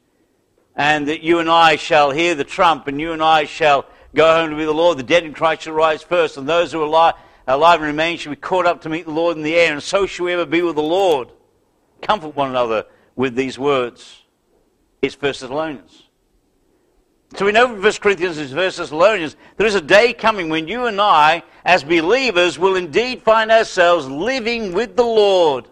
and 0.76 1.08
that 1.08 1.22
you 1.22 1.40
and 1.40 1.50
I 1.50 1.76
shall 1.76 2.12
hear 2.12 2.36
the 2.36 2.44
trump, 2.44 2.88
and 2.88 3.00
you 3.00 3.14
and 3.14 3.24
I 3.24 3.46
shall 3.46 3.86
go 4.16 4.34
home 4.34 4.50
to 4.50 4.56
be 4.56 4.66
the 4.66 4.74
Lord. 4.74 4.98
The 4.98 5.04
dead 5.04 5.24
in 5.24 5.34
Christ 5.34 5.64
shall 5.64 5.74
rise 5.74 6.04
first, 6.04 6.38
and 6.38 6.48
those 6.48 6.72
who 6.72 6.82
are 6.82 6.86
alive, 6.86 7.16
alive 7.48 7.80
and 7.80 7.88
remain 7.88 8.18
shall 8.18 8.32
be 8.34 8.38
caught 8.38 8.66
up 8.66 8.82
to 8.82 8.90
meet 8.90 9.06
the 9.06 9.12
Lord 9.12 9.38
in 9.38 9.44
the 9.44 9.56
air, 9.56 9.74
and 9.74 9.84
so 9.84 10.06
shall 10.06 10.26
we 10.26 10.34
ever 10.34 10.46
be 10.46 10.62
with 10.62 10.76
the 10.76 10.82
Lord. 10.82 11.30
Comfort 12.02 12.36
one 12.36 12.50
another 12.50 12.86
with 13.16 13.36
these 13.36 13.60
words. 13.60 14.24
It's 15.02 15.20
1 15.20 15.30
Thessalonians. 15.32 16.04
So 17.36 17.46
we 17.46 17.52
know 17.52 17.68
from 17.68 17.82
1 17.82 17.94
Corinthians 18.02 18.38
and 18.38 18.50
1 18.50 18.58
Thessalonians, 18.58 19.36
there 19.58 19.68
is 19.68 19.76
a 19.76 19.82
day 19.82 20.14
coming 20.14 20.50
when 20.50 20.68
you 20.68 20.88
and 20.88 21.00
I, 21.00 21.44
as 21.64 21.84
believers, 21.84 22.58
will 22.58 22.76
indeed 22.76 23.22
find 23.22 23.52
ourselves 23.52 24.08
living 24.08 24.74
with 24.74 24.96
the 24.96 25.04
Lord. 25.04 25.68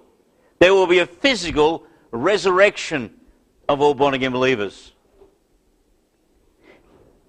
There 0.60 0.74
will 0.74 0.88
be 0.88 1.00
a 1.00 1.06
physical 1.06 1.86
resurrection 2.12 3.14
of 3.68 3.82
all 3.82 3.94
born 3.94 4.14
again 4.14 4.32
believers. 4.32 4.94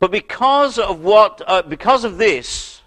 But 0.00 0.11
because 0.11 0.78
of 0.78 1.00
what, 1.00 1.43
uh, 1.47 1.62
because 1.62 2.05
of 2.05 2.19
this, 2.19 2.83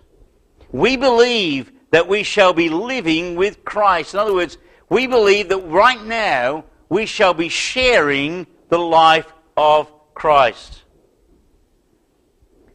we 0.71 0.95
believe 0.95 1.71
that 1.91 2.07
we 2.07 2.23
shall 2.23 2.53
be 2.53 2.69
living 2.69 3.35
with 3.35 3.65
Christ. 3.65 4.13
In 4.13 4.19
other 4.19 4.33
words, 4.33 4.57
we 4.89 5.07
believe 5.07 5.49
that 5.49 5.57
right 5.57 6.03
now 6.03 6.65
we 6.89 7.05
shall 7.05 7.33
be 7.33 7.49
sharing 7.49 8.47
the 8.69 8.79
life 8.79 9.31
of 9.57 9.91
Christ. 10.13 10.83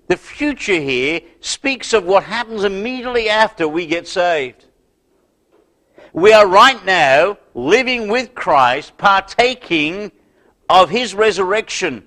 The 0.09 0.17
future 0.17 0.81
here 0.81 1.21
speaks 1.41 1.93
of 1.93 2.05
what 2.05 2.25
happens 2.25 2.65
immediately 2.65 3.29
after 3.29 3.67
we 3.67 3.87
get 3.87 4.07
saved. 4.07 4.67
We 6.13 6.33
are 6.33 6.47
right 6.47 6.83
now 6.85 7.39
living 7.55 8.09
with 8.09 8.35
Christ, 8.35 8.97
partaking 8.97 10.13
of 10.69 10.91
his 10.91 11.15
resurrection. 11.15 12.05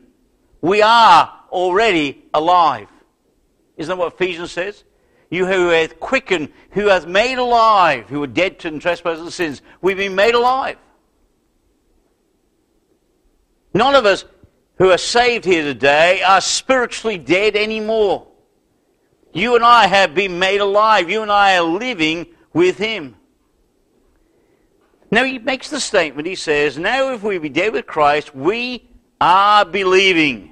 We 0.61 0.81
are 0.81 1.38
already 1.51 2.23
alive. 2.33 2.87
Isn't 3.77 3.89
that 3.89 3.97
what 3.97 4.13
Ephesians 4.13 4.51
says? 4.51 4.83
You 5.29 5.45
who 5.45 5.69
hath 5.69 5.99
quickened, 5.99 6.49
who 6.71 6.87
hath 6.87 7.05
made 7.05 7.37
alive, 7.37 8.09
who 8.09 8.19
were 8.19 8.27
dead 8.27 8.59
to 8.59 8.79
trespasses 8.79 9.21
and 9.21 9.33
sins, 9.33 9.61
we've 9.81 9.97
been 9.97 10.15
made 10.15 10.33
alive. 10.33 10.77
None 13.73 13.95
of 13.95 14.05
us 14.05 14.25
who 14.79 14.89
are 14.91 14.97
saved 14.97 15.45
here 15.45 15.63
today 15.63 16.21
are 16.23 16.41
spiritually 16.41 17.17
dead 17.17 17.55
anymore. 17.55 18.27
You 19.31 19.55
and 19.55 19.63
I 19.63 19.87
have 19.87 20.15
been 20.15 20.39
made 20.39 20.61
alive. 20.61 21.09
You 21.09 21.21
and 21.21 21.31
I 21.31 21.57
are 21.57 21.63
living 21.63 22.27
with 22.53 22.77
Him. 22.77 23.15
Now 25.11 25.23
he 25.23 25.39
makes 25.39 25.69
the 25.69 25.79
statement, 25.79 26.27
he 26.27 26.35
says, 26.35 26.77
Now 26.77 27.13
if 27.13 27.23
we 27.23 27.37
be 27.39 27.49
dead 27.49 27.73
with 27.73 27.87
Christ, 27.87 28.35
we 28.35 28.89
are 29.19 29.65
believing 29.65 30.51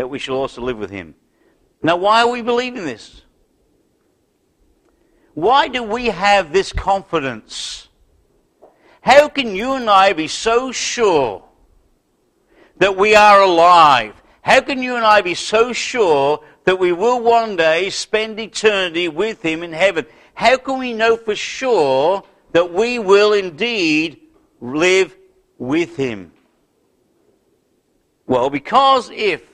that 0.00 0.08
we 0.08 0.18
shall 0.18 0.36
also 0.36 0.62
live 0.62 0.78
with 0.78 0.88
Him. 0.88 1.14
Now 1.82 1.98
why 1.98 2.22
are 2.22 2.30
we 2.30 2.40
believing 2.40 2.86
this? 2.86 3.20
Why 5.34 5.68
do 5.68 5.82
we 5.82 6.06
have 6.06 6.54
this 6.54 6.72
confidence? 6.72 7.88
How 9.02 9.28
can 9.28 9.54
you 9.54 9.74
and 9.74 9.90
I 9.90 10.14
be 10.14 10.26
so 10.26 10.72
sure 10.72 11.44
that 12.78 12.96
we 12.96 13.14
are 13.14 13.42
alive? 13.42 14.14
How 14.40 14.62
can 14.62 14.82
you 14.82 14.96
and 14.96 15.04
I 15.04 15.20
be 15.20 15.34
so 15.34 15.74
sure 15.74 16.42
that 16.64 16.78
we 16.78 16.92
will 16.92 17.20
one 17.20 17.56
day 17.56 17.90
spend 17.90 18.40
eternity 18.40 19.08
with 19.08 19.42
Him 19.42 19.62
in 19.62 19.74
heaven? 19.74 20.06
How 20.32 20.56
can 20.56 20.78
we 20.78 20.94
know 20.94 21.18
for 21.18 21.36
sure 21.36 22.22
that 22.52 22.72
we 22.72 22.98
will 22.98 23.34
indeed 23.34 24.18
live 24.62 25.14
with 25.58 25.94
Him? 25.98 26.32
Well, 28.26 28.48
because 28.48 29.10
if, 29.10 29.49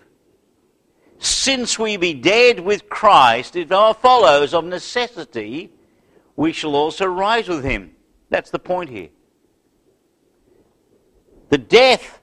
since 1.18 1.78
we 1.78 1.96
be 1.96 2.14
dead 2.14 2.60
with 2.60 2.88
Christ, 2.88 3.56
it 3.56 3.68
follows 3.68 4.54
of 4.54 4.64
necessity, 4.64 5.72
we 6.36 6.52
shall 6.52 6.74
also 6.76 7.06
rise 7.06 7.48
with 7.48 7.64
Him. 7.64 7.92
That's 8.30 8.50
the 8.50 8.58
point 8.58 8.90
here. 8.90 9.08
The 11.48 11.58
death 11.58 12.20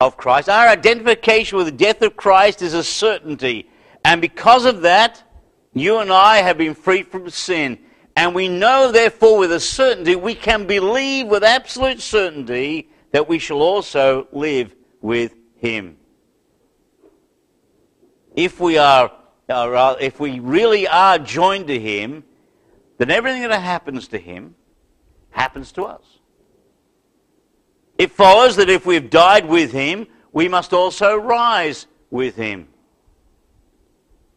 of 0.00 0.16
Christ. 0.16 0.48
Our 0.48 0.66
identification 0.68 1.58
with 1.58 1.66
the 1.66 1.72
death 1.72 2.02
of 2.02 2.16
Christ 2.16 2.62
is 2.62 2.74
a 2.74 2.82
certainty. 2.82 3.68
And 4.04 4.20
because 4.20 4.64
of 4.64 4.82
that, 4.82 5.22
you 5.74 5.98
and 5.98 6.12
I 6.12 6.38
have 6.38 6.58
been 6.58 6.74
freed 6.74 7.06
from 7.08 7.30
sin. 7.30 7.78
And 8.16 8.34
we 8.34 8.48
know, 8.48 8.90
therefore, 8.90 9.38
with 9.38 9.52
a 9.52 9.60
certainty, 9.60 10.16
we 10.16 10.34
can 10.34 10.66
believe 10.66 11.28
with 11.28 11.44
absolute 11.44 12.00
certainty 12.00 12.90
that 13.12 13.28
we 13.28 13.38
shall 13.38 13.62
also 13.62 14.26
live 14.32 14.74
with 15.00 15.34
Him. 15.56 15.96
If 18.34 18.60
we 18.60 18.78
are, 18.78 19.12
if 19.48 20.20
we 20.20 20.40
really 20.40 20.88
are 20.88 21.18
joined 21.18 21.68
to 21.68 21.78
Him, 21.78 22.24
then 22.98 23.10
everything 23.10 23.42
that 23.42 23.60
happens 23.60 24.08
to 24.08 24.18
Him 24.18 24.54
happens 25.30 25.72
to 25.72 25.84
us. 25.84 26.18
It 27.98 28.10
follows 28.10 28.56
that 28.56 28.68
if 28.68 28.86
we've 28.86 29.10
died 29.10 29.48
with 29.48 29.72
him, 29.72 30.06
we 30.32 30.48
must 30.48 30.72
also 30.72 31.14
rise 31.16 31.86
with 32.10 32.36
him. 32.36 32.68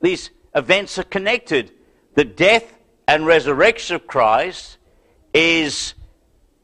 These 0.01 0.29
events 0.53 0.99
are 0.99 1.03
connected. 1.03 1.71
The 2.15 2.25
death 2.25 2.77
and 3.07 3.25
resurrection 3.25 3.95
of 3.95 4.07
Christ 4.07 4.77
is 5.33 5.93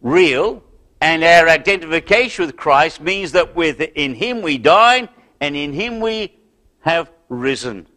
real, 0.02 0.64
and 1.00 1.24
our 1.24 1.50
identification 1.50 2.46
with 2.46 2.56
Christ 2.56 3.02
means 3.02 3.32
that 3.32 3.56
with, 3.56 3.82
in 3.82 4.14
him 4.14 4.42
we 4.42 4.58
die, 4.58 5.10
and 5.40 5.56
in 5.56 5.74
him 5.74 6.02
we 6.02 6.38
have 6.82 7.10
risen. 7.32 7.88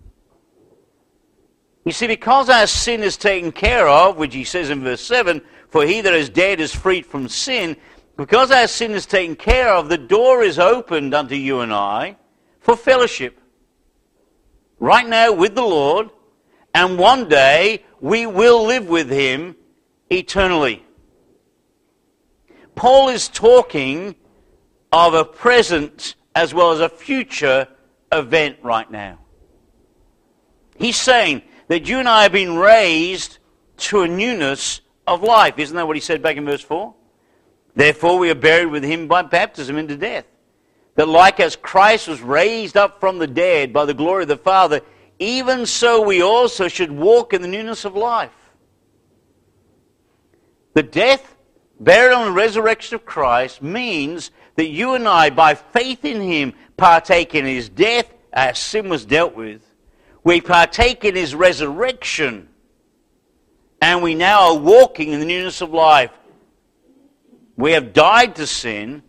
You 1.84 1.92
see, 1.92 2.06
because 2.06 2.48
our 2.48 2.66
sin 2.66 3.02
is 3.02 3.18
taken 3.18 3.52
care 3.52 3.86
of, 3.86 4.16
which 4.16 4.32
he 4.32 4.44
says 4.44 4.70
in 4.70 4.82
verse 4.82 5.02
7, 5.02 5.42
for 5.68 5.84
he 5.84 6.00
that 6.00 6.14
is 6.14 6.30
dead 6.30 6.60
is 6.60 6.74
freed 6.74 7.04
from 7.04 7.28
sin, 7.28 7.76
because 8.16 8.50
our 8.50 8.68
sin 8.68 8.92
is 8.92 9.04
taken 9.04 9.36
care 9.36 9.68
of, 9.68 9.88
the 9.88 9.98
door 9.98 10.42
is 10.42 10.58
opened 10.58 11.12
unto 11.12 11.34
you 11.34 11.60
and 11.60 11.74
I 11.74 12.16
for 12.60 12.76
fellowship. 12.76 13.38
Right 14.78 15.06
now 15.06 15.32
with 15.32 15.54
the 15.54 15.62
Lord, 15.62 16.10
and 16.72 16.98
one 16.98 17.28
day 17.28 17.84
we 18.00 18.26
will 18.26 18.64
live 18.64 18.88
with 18.88 19.10
Him 19.10 19.56
eternally. 20.10 20.84
Paul 22.74 23.08
is 23.08 23.28
talking 23.28 24.14
of 24.92 25.14
a 25.14 25.24
present 25.24 26.14
as 26.34 26.54
well 26.54 26.72
as 26.72 26.80
a 26.80 26.88
future 26.88 27.68
event 28.12 28.58
right 28.62 28.90
now. 28.90 29.18
He's 30.76 31.00
saying 31.00 31.42
that 31.68 31.88
you 31.88 31.98
and 31.98 32.08
I 32.08 32.24
have 32.24 32.32
been 32.32 32.56
raised 32.56 33.38
to 33.76 34.02
a 34.02 34.08
newness 34.08 34.80
of 35.06 35.22
life. 35.22 35.58
Isn't 35.58 35.76
that 35.76 35.86
what 35.86 35.96
he 35.96 36.00
said 36.00 36.22
back 36.22 36.36
in 36.36 36.44
verse 36.44 36.62
4? 36.62 36.94
Therefore, 37.74 38.18
we 38.18 38.30
are 38.30 38.36
buried 38.36 38.70
with 38.70 38.84
him 38.84 39.08
by 39.08 39.22
baptism 39.22 39.76
into 39.76 39.96
death. 39.96 40.26
That 40.94 41.08
like 41.08 41.40
as 41.40 41.56
Christ 41.56 42.06
was 42.06 42.20
raised 42.20 42.76
up 42.76 43.00
from 43.00 43.18
the 43.18 43.26
dead 43.26 43.72
by 43.72 43.84
the 43.84 43.94
glory 43.94 44.22
of 44.22 44.28
the 44.28 44.36
Father, 44.36 44.80
even 45.18 45.66
so 45.66 46.02
we 46.02 46.22
also 46.22 46.68
should 46.68 46.92
walk 46.92 47.32
in 47.32 47.42
the 47.42 47.48
newness 47.48 47.84
of 47.84 47.96
life. 47.96 48.30
The 50.74 50.82
death, 50.82 51.36
burial, 51.80 52.24
and 52.24 52.34
resurrection 52.34 52.96
of 52.96 53.04
Christ 53.04 53.62
means 53.62 54.30
that 54.56 54.68
you 54.68 54.94
and 54.94 55.08
I, 55.08 55.30
by 55.30 55.54
faith 55.54 56.04
in 56.04 56.20
him, 56.20 56.52
partake 56.76 57.34
in 57.34 57.44
his 57.44 57.68
death, 57.68 58.12
as 58.32 58.58
sin 58.58 58.88
was 58.88 59.04
dealt 59.04 59.34
with. 59.34 59.62
We 60.24 60.40
partake 60.40 61.04
in 61.04 61.14
his 61.14 61.34
resurrection, 61.34 62.48
and 63.80 64.02
we 64.02 64.14
now 64.14 64.54
are 64.54 64.58
walking 64.58 65.12
in 65.12 65.20
the 65.20 65.26
newness 65.26 65.60
of 65.60 65.70
life. 65.70 66.10
We 67.56 67.72
have 67.72 67.92
died 67.92 68.36
to 68.36 68.46
sin 68.46 69.02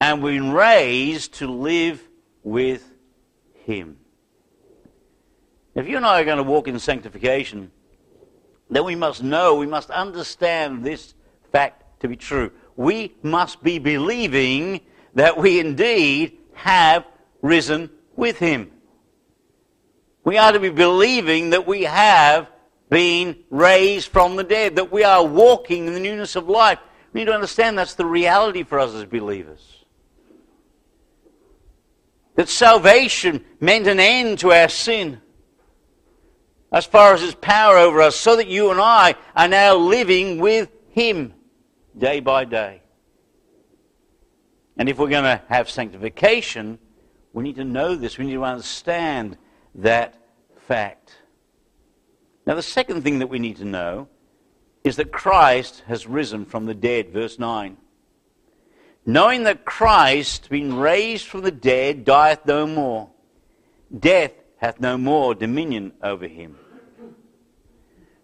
and 0.00 0.22
been 0.22 0.52
raised 0.52 1.34
to 1.34 1.46
live 1.46 2.02
with 2.42 2.84
Him. 3.64 3.98
If 5.74 5.88
you 5.88 5.96
and 5.96 6.06
I 6.06 6.20
are 6.20 6.24
going 6.24 6.38
to 6.38 6.42
walk 6.42 6.68
in 6.68 6.78
sanctification, 6.78 7.70
then 8.70 8.84
we 8.84 8.94
must 8.94 9.22
know, 9.22 9.56
we 9.56 9.66
must 9.66 9.90
understand 9.90 10.84
this 10.84 11.14
fact 11.52 12.00
to 12.00 12.08
be 12.08 12.16
true. 12.16 12.50
We 12.76 13.14
must 13.22 13.62
be 13.62 13.78
believing 13.78 14.80
that 15.14 15.36
we 15.36 15.60
indeed 15.60 16.38
have 16.54 17.04
risen 17.42 17.90
with 18.16 18.38
Him. 18.38 18.72
We 20.26 20.38
are 20.38 20.50
to 20.50 20.58
be 20.58 20.70
believing 20.70 21.50
that 21.50 21.68
we 21.68 21.84
have 21.84 22.50
been 22.90 23.44
raised 23.48 24.08
from 24.08 24.34
the 24.34 24.42
dead, 24.42 24.74
that 24.74 24.90
we 24.90 25.04
are 25.04 25.24
walking 25.24 25.86
in 25.86 25.94
the 25.94 26.00
newness 26.00 26.34
of 26.34 26.48
life. 26.48 26.80
We 27.12 27.20
need 27.20 27.26
to 27.26 27.32
understand 27.32 27.78
that's 27.78 27.94
the 27.94 28.04
reality 28.04 28.64
for 28.64 28.80
us 28.80 28.92
as 28.92 29.04
believers. 29.04 29.84
That 32.34 32.48
salvation 32.48 33.44
meant 33.60 33.86
an 33.86 34.00
end 34.00 34.40
to 34.40 34.50
our 34.50 34.68
sin 34.68 35.20
as 36.72 36.84
far 36.84 37.14
as 37.14 37.22
its 37.22 37.36
power 37.40 37.76
over 37.76 38.00
us, 38.02 38.16
so 38.16 38.34
that 38.34 38.48
you 38.48 38.72
and 38.72 38.80
I 38.80 39.14
are 39.36 39.46
now 39.46 39.76
living 39.76 40.40
with 40.40 40.68
Him 40.90 41.34
day 41.96 42.18
by 42.18 42.46
day. 42.46 42.82
And 44.76 44.88
if 44.88 44.98
we're 44.98 45.08
going 45.08 45.22
to 45.22 45.40
have 45.48 45.70
sanctification, 45.70 46.80
we 47.32 47.44
need 47.44 47.56
to 47.56 47.64
know 47.64 47.94
this. 47.94 48.18
We 48.18 48.26
need 48.26 48.34
to 48.34 48.44
understand 48.44 49.38
that 49.76 50.14
fact. 50.66 51.16
Now, 52.46 52.54
the 52.54 52.62
second 52.62 53.02
thing 53.02 53.18
that 53.20 53.28
we 53.28 53.38
need 53.38 53.56
to 53.56 53.64
know 53.64 54.08
is 54.84 54.96
that 54.96 55.12
Christ 55.12 55.82
has 55.88 56.06
risen 56.06 56.44
from 56.44 56.66
the 56.66 56.74
dead. 56.74 57.12
Verse 57.12 57.38
9. 57.38 57.76
Knowing 59.04 59.44
that 59.44 59.64
Christ, 59.64 60.48
being 60.48 60.76
raised 60.76 61.26
from 61.26 61.42
the 61.42 61.50
dead, 61.50 62.04
dieth 62.04 62.44
no 62.46 62.66
more. 62.66 63.10
Death 63.96 64.32
hath 64.58 64.80
no 64.80 64.96
more 64.96 65.34
dominion 65.34 65.92
over 66.02 66.26
him. 66.26 66.56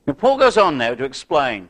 Now, 0.07 0.15
Paul 0.15 0.39
goes 0.39 0.57
on 0.57 0.79
now 0.79 0.95
to 0.95 1.05
explain. 1.05 1.69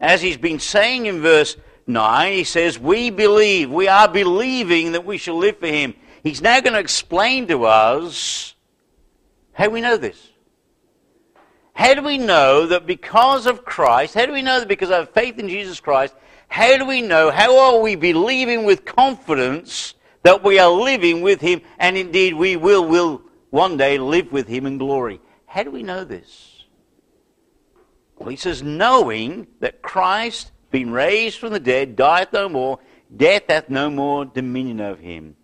As 0.00 0.22
he's 0.22 0.36
been 0.36 0.60
saying 0.60 1.06
in 1.06 1.20
verse 1.20 1.56
9, 1.86 2.32
he 2.32 2.44
says, 2.44 2.78
We 2.78 3.10
believe, 3.10 3.70
we 3.70 3.88
are 3.88 4.08
believing 4.08 4.92
that 4.92 5.04
we 5.04 5.18
shall 5.18 5.36
live 5.36 5.58
for 5.58 5.66
him. 5.66 5.94
He's 6.22 6.42
now 6.42 6.60
going 6.60 6.74
to 6.74 6.80
explain 6.80 7.46
to 7.48 7.64
us 7.64 8.54
how 9.52 9.68
we 9.68 9.80
know 9.80 9.96
this. 9.96 10.30
How 11.72 11.94
do 11.94 12.02
we 12.02 12.18
know 12.18 12.66
that 12.66 12.86
because 12.86 13.46
of 13.46 13.64
Christ, 13.64 14.14
how 14.14 14.26
do 14.26 14.32
we 14.32 14.42
know 14.42 14.60
that 14.60 14.68
because 14.68 14.90
of 14.90 15.10
faith 15.10 15.38
in 15.38 15.48
Jesus 15.48 15.78
Christ, 15.78 16.14
how 16.48 16.76
do 16.78 16.86
we 16.86 17.02
know, 17.02 17.30
how 17.30 17.58
are 17.58 17.80
we 17.80 17.96
believing 17.96 18.64
with 18.64 18.84
confidence 18.84 19.94
that 20.22 20.42
we 20.42 20.58
are 20.58 20.70
living 20.70 21.20
with 21.20 21.40
Him 21.40 21.60
and 21.78 21.96
indeed 21.96 22.34
we 22.34 22.56
will, 22.56 22.86
will 22.86 23.22
one 23.50 23.76
day 23.76 23.98
live 23.98 24.32
with 24.32 24.46
him 24.48 24.66
in 24.66 24.78
glory. 24.78 25.20
How 25.46 25.62
do 25.62 25.70
we 25.70 25.82
know 25.82 26.04
this? 26.04 26.64
Well, 28.18 28.28
he 28.28 28.36
says, 28.36 28.62
knowing 28.62 29.46
that 29.60 29.82
Christ, 29.82 30.52
being 30.70 30.90
raised 30.90 31.38
from 31.38 31.52
the 31.52 31.60
dead, 31.60 31.96
dieth 31.96 32.32
no 32.32 32.48
more, 32.48 32.78
death 33.14 33.44
hath 33.48 33.68
no 33.68 33.90
more 33.90 34.24
dominion 34.24 34.80
over 34.80 35.00
him. 35.00 35.36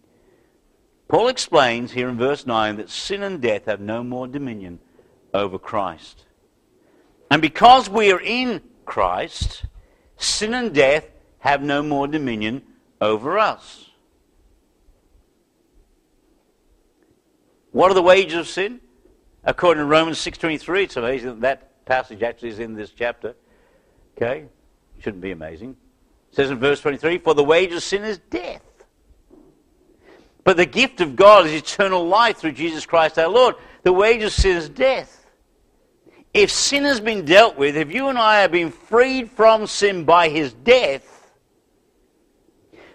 Paul 1.12 1.28
explains 1.28 1.92
here 1.92 2.08
in 2.08 2.16
verse 2.16 2.46
9 2.46 2.76
that 2.76 2.88
sin 2.88 3.22
and 3.22 3.38
death 3.38 3.66
have 3.66 3.82
no 3.82 4.02
more 4.02 4.26
dominion 4.26 4.78
over 5.34 5.58
Christ. 5.58 6.24
And 7.30 7.42
because 7.42 7.90
we 7.90 8.10
are 8.10 8.20
in 8.20 8.62
Christ, 8.86 9.66
sin 10.16 10.54
and 10.54 10.72
death 10.72 11.04
have 11.40 11.60
no 11.62 11.82
more 11.82 12.08
dominion 12.08 12.62
over 12.98 13.38
us. 13.38 13.90
What 17.72 17.90
are 17.90 17.94
the 17.94 18.00
wages 18.00 18.32
of 18.32 18.48
sin? 18.48 18.80
According 19.44 19.82
to 19.82 19.86
Romans 19.86 20.16
6.23, 20.16 20.84
it's 20.84 20.96
amazing 20.96 21.28
that 21.28 21.40
that 21.42 21.84
passage 21.84 22.22
actually 22.22 22.48
is 22.48 22.58
in 22.58 22.72
this 22.72 22.88
chapter. 22.88 23.34
Okay? 24.16 24.46
Shouldn't 25.00 25.22
be 25.22 25.32
amazing. 25.32 25.76
It 26.30 26.36
says 26.36 26.50
in 26.50 26.58
verse 26.58 26.80
23, 26.80 27.18
For 27.18 27.34
the 27.34 27.44
wages 27.44 27.76
of 27.76 27.82
sin 27.82 28.02
is 28.02 28.16
death. 28.16 28.62
But 30.44 30.56
the 30.56 30.66
gift 30.66 31.00
of 31.00 31.14
God 31.14 31.46
is 31.46 31.52
eternal 31.52 32.06
life 32.06 32.38
through 32.38 32.52
Jesus 32.52 32.84
Christ 32.84 33.18
our 33.18 33.28
Lord. 33.28 33.54
The 33.82 33.92
wages 33.92 34.36
of 34.36 34.42
sin 34.42 34.56
is 34.56 34.68
death. 34.68 35.26
If 36.34 36.50
sin 36.50 36.84
has 36.84 37.00
been 37.00 37.24
dealt 37.24 37.56
with, 37.58 37.76
if 37.76 37.92
you 37.92 38.08
and 38.08 38.18
I 38.18 38.40
have 38.40 38.52
been 38.52 38.70
freed 38.70 39.30
from 39.30 39.66
sin 39.66 40.04
by 40.04 40.28
his 40.28 40.52
death, 40.52 41.30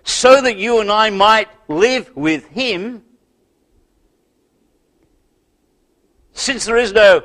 so 0.04 0.42
that 0.42 0.58
you 0.58 0.80
and 0.80 0.92
I 0.92 1.10
might 1.10 1.50
live 1.68 2.16
with 2.16 2.48
him, 2.48 3.04
since 6.32 6.66
there 6.66 6.78
is 6.78 6.94
no 6.94 7.24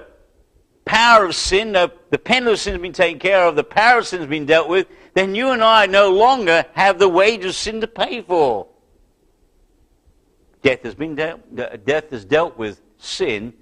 power 0.84 1.24
of 1.24 1.34
sin, 1.34 1.72
no, 1.72 1.90
the 2.10 2.18
penalty 2.18 2.52
of 2.52 2.58
sin 2.60 2.74
has 2.74 2.82
been 2.82 2.92
taken 2.92 3.18
care 3.18 3.46
of, 3.46 3.56
the 3.56 3.64
power 3.64 4.00
of 4.00 4.06
sin 4.06 4.20
has 4.20 4.28
been 4.28 4.46
dealt 4.46 4.68
with, 4.68 4.86
then 5.14 5.34
you 5.34 5.50
and 5.50 5.62
I 5.62 5.86
no 5.86 6.10
longer 6.10 6.66
have 6.74 6.98
the 6.98 7.08
wage 7.08 7.44
of 7.44 7.54
sin 7.54 7.80
to 7.80 7.86
pay 7.86 8.20
for. 8.20 8.66
Death 10.62 10.82
has 10.82 10.94
been 10.94 11.14
dealt, 11.14 11.40
death 11.84 12.10
has 12.10 12.24
dealt 12.24 12.56
with 12.56 12.80
sin 12.98 13.52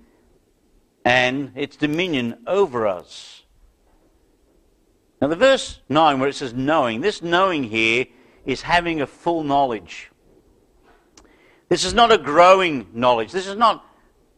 and 1.05 1.53
its 1.57 1.77
dominion 1.77 2.39
over 2.47 2.87
us. 2.87 3.43
Now 5.21 5.29
the 5.29 5.37
verse 5.37 5.81
9 5.89 6.21
where 6.21 6.29
it 6.29 6.35
says 6.35 6.53
knowing, 6.53 7.01
this 7.01 7.23
knowing 7.23 7.65
here 7.65 8.07
is 8.45 8.63
having 8.63 9.01
a 9.01 9.07
full 9.07 9.43
knowledge. 9.43 10.11
This 11.69 11.85
is 11.85 11.95
not 11.95 12.13
a 12.13 12.19
growing 12.19 12.89
knowledge. 12.93 13.33
This 13.33 13.47
is 13.47 13.57
not 13.57 13.87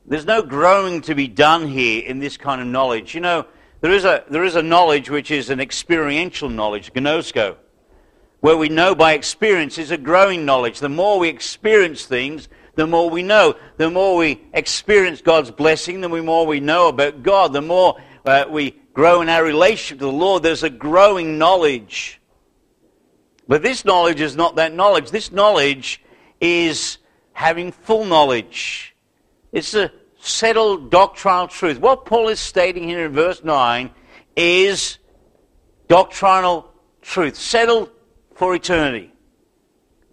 there's 0.04 0.26
no 0.26 0.42
growing 0.42 1.00
to 1.02 1.14
be 1.14 1.28
done 1.28 1.69
here 1.69 2.02
in 2.04 2.19
this 2.19 2.37
kind 2.37 2.61
of 2.61 2.66
knowledge. 2.66 3.14
You 3.14 3.21
know, 3.21 3.47
there 3.81 3.92
is 3.92 4.04
a, 4.04 4.25
there 4.28 4.45
is 4.45 4.57
a 4.57 4.62
knowledge 4.62 5.11
which 5.11 5.31
is 5.31 5.50
an 5.50 5.61
experiential 5.61 6.49
knowledge, 6.49 6.92
gnosko, 6.92 7.57
where 8.42 8.56
we 8.56 8.68
know 8.68 8.92
by 8.92 9.12
experience 9.12 9.78
is 9.78 9.92
a 9.92 9.96
growing 9.96 10.44
knowledge. 10.44 10.80
The 10.80 10.88
more 10.88 11.20
we 11.20 11.28
experience 11.28 12.04
things, 12.04 12.49
the 12.75 12.88
more 12.88 13.08
we 13.08 13.22
know. 13.22 13.54
The 13.76 13.88
more 13.88 14.16
we 14.16 14.42
experience 14.52 15.20
God's 15.20 15.52
blessing, 15.52 16.00
the 16.00 16.08
more 16.08 16.44
we 16.44 16.58
know 16.58 16.88
about 16.88 17.22
God. 17.22 17.52
The 17.52 17.62
more 17.62 18.00
uh, 18.26 18.46
we 18.50 18.72
grow 18.94 19.22
in 19.22 19.28
our 19.28 19.44
relationship 19.44 20.00
to 20.00 20.06
the 20.06 20.12
Lord, 20.12 20.42
there's 20.42 20.64
a 20.64 20.70
growing 20.70 21.38
knowledge. 21.38 22.20
But 23.46 23.62
this 23.62 23.84
knowledge 23.84 24.20
is 24.20 24.34
not 24.34 24.56
that 24.56 24.75
knowledge. 24.75 25.12
This 25.12 25.30
knowledge 25.30 26.02
is 26.40 26.99
having 27.34 27.70
full 27.70 28.04
knowledge. 28.04 28.96
It's 29.52 29.75
a 29.75 29.92
settled 30.18 30.90
doctrinal 30.90 31.46
truth. 31.46 31.78
What 31.78 32.06
Paul 32.06 32.28
is 32.28 32.40
stating 32.40 32.88
here 32.88 33.06
in 33.06 33.12
verse 33.12 33.44
9 33.44 33.88
is 34.34 34.99
doctrinal 35.86 36.73
truth, 37.02 37.36
settled 37.36 37.90
for 38.34 38.54
eternity. 38.54 39.12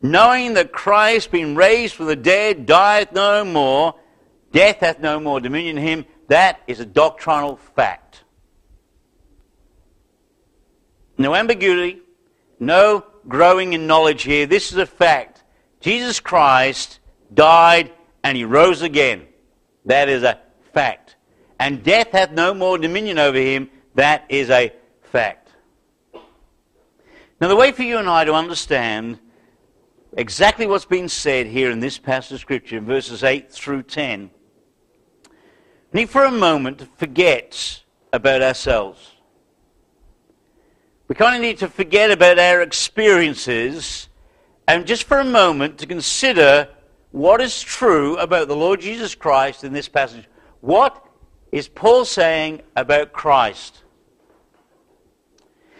Knowing 0.01 0.53
that 0.53 0.71
Christ, 0.71 1.31
being 1.31 1.55
raised 1.55 1.95
from 1.95 2.07
the 2.07 2.15
dead, 2.15 2.65
dieth 2.65 3.11
no 3.11 3.43
more, 3.43 3.95
death 4.51 4.77
hath 4.77 4.99
no 4.99 5.19
more 5.19 5.39
dominion 5.39 5.77
in 5.77 5.83
him, 5.83 6.05
that 6.27 6.61
is 6.67 6.79
a 6.79 6.85
doctrinal 6.85 7.57
fact. 7.75 8.23
No 11.17 11.35
ambiguity, 11.35 12.01
no 12.59 13.05
growing 13.27 13.73
in 13.73 13.87
knowledge 13.87 14.23
here. 14.23 14.45
This 14.45 14.71
is 14.71 14.77
a 14.77 14.85
fact. 14.85 15.43
Jesus 15.81 16.19
Christ 16.19 16.99
died 17.33 17.91
and 18.23 18.37
he 18.37 18.45
rose 18.45 18.81
again. 18.81 19.25
That 19.85 20.09
is 20.09 20.23
a 20.23 20.39
fact. 20.73 21.15
And 21.59 21.83
death 21.83 22.11
hath 22.11 22.31
no 22.31 22.53
more 22.53 22.77
dominion 22.77 23.17
over 23.17 23.37
him. 23.37 23.69
That 23.95 24.25
is 24.29 24.49
a 24.49 24.73
fact. 25.03 25.38
Now, 27.41 27.47
the 27.47 27.55
way 27.55 27.71
for 27.71 27.83
you 27.83 27.97
and 27.97 28.09
I 28.09 28.25
to 28.25 28.33
understand 28.33 29.17
exactly 30.17 30.67
what's 30.67 30.83
been 30.83 31.07
said 31.07 31.47
here 31.47 31.71
in 31.71 31.79
this 31.79 31.97
passage 31.97 32.33
of 32.33 32.39
Scripture, 32.41 32.81
verses 32.81 33.23
8 33.23 33.49
through 33.49 33.83
10, 33.83 34.29
we 35.93 36.01
need 36.01 36.09
for 36.09 36.25
a 36.25 36.31
moment 36.31 36.79
to 36.79 36.85
forget 36.97 37.81
about 38.11 38.41
ourselves. 38.41 39.13
We 41.07 41.15
kind 41.15 41.33
of 41.33 41.41
need 41.41 41.57
to 41.59 41.69
forget 41.69 42.11
about 42.11 42.39
our 42.39 42.61
experiences 42.61 44.09
and 44.67 44.85
just 44.85 45.05
for 45.05 45.19
a 45.19 45.25
moment 45.25 45.77
to 45.77 45.87
consider 45.87 46.67
what 47.11 47.39
is 47.39 47.61
true 47.61 48.17
about 48.17 48.49
the 48.49 48.55
Lord 48.55 48.81
Jesus 48.81 49.15
Christ 49.15 49.63
in 49.63 49.71
this 49.71 49.87
passage. 49.87 50.27
What 50.59 51.03
is 51.53 51.69
Paul 51.69 52.03
saying 52.03 52.63
about 52.75 53.13
Christ? 53.13 53.83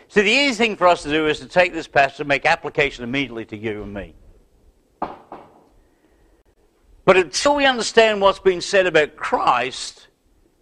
So 0.09 0.23
the 0.23 0.31
easy 0.31 0.55
thing 0.55 0.75
for 0.75 0.87
us 0.87 1.03
to 1.03 1.09
do 1.09 1.27
is 1.27 1.39
to 1.39 1.45
take 1.45 1.71
this 1.71 1.87
passage 1.87 2.21
and 2.21 2.27
make 2.27 2.47
application 2.47 3.03
immediately 3.03 3.45
to 3.45 3.55
you 3.55 3.83
and 3.83 3.93
me. 3.93 4.15
But 7.05 7.15
until 7.15 7.55
we 7.55 7.65
understand 7.67 8.19
what's 8.19 8.39
being 8.39 8.61
said 8.61 8.87
about 8.87 9.15
Christ, 9.15 10.07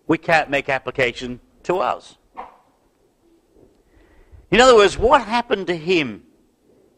we 0.05 0.17
can't 0.17 0.49
make 0.49 0.67
application 0.67 1.39
to 1.63 1.77
us. 1.77 2.17
In 4.51 4.60
other 4.60 4.75
words, 4.75 4.97
what 4.97 5.21
happened 5.21 5.67
to 5.67 5.77
him 5.77 6.23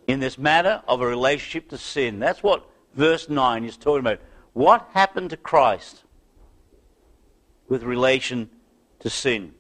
in 0.08 0.20
this 0.20 0.40
matter 0.40 0.82
of 0.88 1.02
a 1.02 1.08
relationship 1.08 1.70
to 1.70 1.78
sin? 1.78 2.18
That's 2.18 2.42
what 2.42 2.68
verse 2.96 3.30
9 3.30 3.64
is 3.64 3.78
talking 3.78 4.00
about 4.00 4.22
what 4.54 4.90
happened 4.94 5.30
to 5.30 5.38
Christ 5.38 6.04
with 7.68 7.84
relation 7.84 8.50
to 9.02 9.10
sin. 9.10 9.54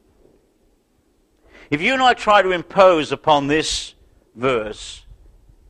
If 1.70 1.82
you 1.82 1.94
and 1.94 2.02
I 2.02 2.14
try 2.14 2.42
to 2.42 2.52
impose 2.52 3.12
upon 3.12 3.48
this 3.48 3.94
verse 4.36 5.06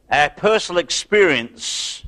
our 0.10 0.30
personal 0.30 0.80
experience, 0.80 2.04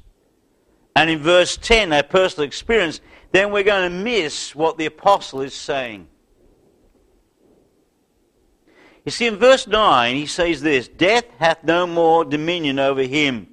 and 0.95 1.10
in 1.10 1.19
verse 1.19 1.58
10, 1.58 1.93
our 1.93 2.04
personal 2.04 2.47
experience, 2.47 2.99
then 3.32 3.51
we're 3.51 3.63
going 3.63 3.91
to 3.91 3.95
miss 3.95 4.56
what 4.56 4.77
the 4.77 4.86
apostle 4.86 5.41
is 5.41 5.54
saying. 5.54 6.08
You 9.06 9.12
see, 9.12 9.27
in 9.27 9.38
verse 9.38 9.67
9, 9.67 10.15
he 10.15 10.25
says 10.25 10.62
this 10.62 10.88
Death 10.88 11.25
hath 11.39 11.63
no 11.63 11.86
more 11.86 12.23
dominion 12.23 12.80
over 12.80 13.04
him. 13.04 13.47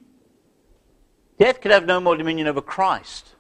Death 1.38 1.61
could 1.61 1.70
have 1.70 1.87
no 1.87 2.01
more 2.01 2.16
dominion 2.16 2.46
over 2.46 2.61
Christ. 2.61 3.35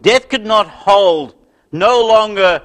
Death 0.00 0.28
could 0.28 0.44
not 0.44 0.66
hold, 0.66 1.34
no 1.70 2.06
longer 2.06 2.62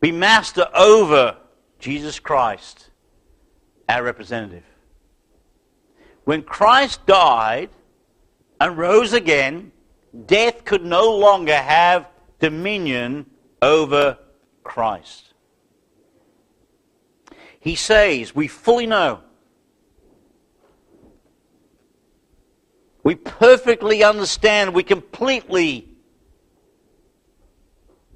be 0.00 0.12
master 0.12 0.68
over 0.74 1.36
Jesus 1.78 2.18
Christ, 2.18 2.90
our 3.88 4.02
representative. 4.02 4.64
When 6.24 6.42
Christ 6.42 7.04
died 7.06 7.70
and 8.60 8.76
rose 8.76 9.12
again, 9.12 9.72
death 10.26 10.64
could 10.64 10.84
no 10.84 11.16
longer 11.16 11.56
have 11.56 12.06
dominion 12.38 13.26
over 13.62 14.18
Christ. 14.62 15.34
He 17.58 17.74
says, 17.74 18.34
we 18.34 18.48
fully 18.48 18.86
know 18.86 19.20
We 23.02 23.14
perfectly 23.14 24.04
understand, 24.04 24.74
we 24.74 24.82
completely 24.82 25.88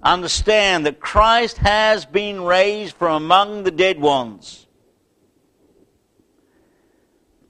understand 0.04 0.86
that 0.86 1.00
Christ 1.00 1.58
has 1.58 2.04
been 2.04 2.42
raised 2.42 2.96
from 2.96 3.22
among 3.22 3.62
the 3.64 3.70
dead 3.70 4.00
ones. 4.00 4.66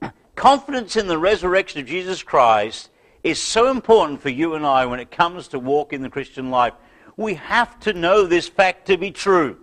Confidence 0.35 0.95
in 0.95 1.07
the 1.07 1.17
resurrection 1.17 1.81
of 1.81 1.87
Jesus 1.87 2.23
Christ 2.23 2.89
is 3.23 3.41
so 3.41 3.69
important 3.69 4.21
for 4.21 4.29
you 4.29 4.53
and 4.53 4.65
I 4.65 4.85
when 4.85 4.99
it 4.99 5.11
comes 5.11 5.49
to 5.49 5.59
walk 5.59 5.93
in 5.93 6.01
the 6.01 6.09
Christian 6.09 6.49
life. 6.49 6.73
We 7.17 7.35
have 7.35 7.79
to 7.81 7.93
know 7.93 8.25
this 8.25 8.47
fact 8.47 8.87
to 8.87 8.97
be 8.97 9.11
true, 9.11 9.57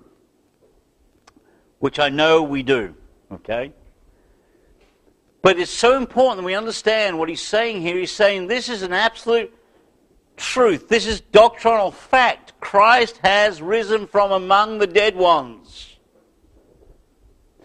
which 1.79 1.99
I 1.99 2.09
know 2.09 2.43
we 2.43 2.63
do. 2.63 2.95
Okay? 3.31 3.73
But 5.43 5.59
it's 5.59 5.71
so 5.71 5.97
important 5.97 6.39
that 6.39 6.47
we 6.47 6.55
understand 6.55 7.19
what 7.19 7.29
he's 7.29 7.43
saying 7.43 7.83
here. 7.83 7.97
He's 7.97 8.13
saying 8.13 8.47
this 8.47 8.69
is 8.69 8.83
an 8.83 8.93
absolute 8.93 9.53
truth. 10.37 10.89
This 10.89 11.07
is 11.07 11.21
doctrinal 11.21 11.91
fact. 11.91 12.53
Christ 12.61 13.19
has 13.23 13.61
risen 13.61 14.07
from 14.07 14.33
among 14.33 14.79
the 14.79 14.87
dead 14.87 15.17
ones. 15.17 15.97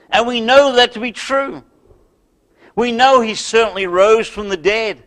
And 0.09 0.27
we 0.27 0.41
know 0.41 0.75
that 0.75 0.93
to 0.93 0.99
be 0.99 1.11
true. 1.11 1.63
We 2.75 2.91
know 2.91 3.21
he 3.21 3.35
certainly 3.35 3.87
rose 3.87 4.27
from 4.27 4.49
the 4.49 4.57
dead. 4.57 5.03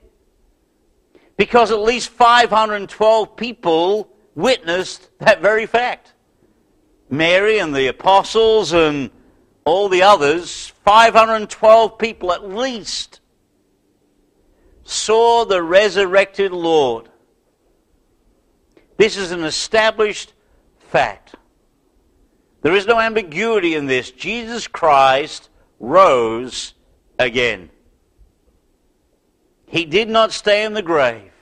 Because 1.36 1.70
at 1.70 1.80
least 1.80 2.10
512 2.10 3.36
people 3.36 4.10
witnessed 4.34 5.10
that 5.18 5.40
very 5.40 5.66
fact. 5.66 6.14
Mary 7.08 7.58
and 7.58 7.74
the 7.74 7.88
apostles 7.88 8.72
and 8.72 9.10
all 9.64 9.88
the 9.88 10.02
others, 10.02 10.72
512 10.84 11.98
people 11.98 12.32
at 12.32 12.48
least, 12.48 13.20
saw 14.84 15.44
the 15.44 15.62
resurrected 15.62 16.52
Lord. 16.52 17.09
This 19.00 19.16
is 19.16 19.32
an 19.32 19.44
established 19.44 20.34
fact. 20.78 21.34
There 22.60 22.74
is 22.74 22.86
no 22.86 23.00
ambiguity 23.00 23.74
in 23.74 23.86
this. 23.86 24.10
Jesus 24.10 24.68
Christ 24.68 25.48
rose 25.78 26.74
again. 27.18 27.70
He 29.64 29.86
did 29.86 30.10
not 30.10 30.32
stay 30.32 30.66
in 30.66 30.74
the 30.74 30.82
grave. 30.82 31.32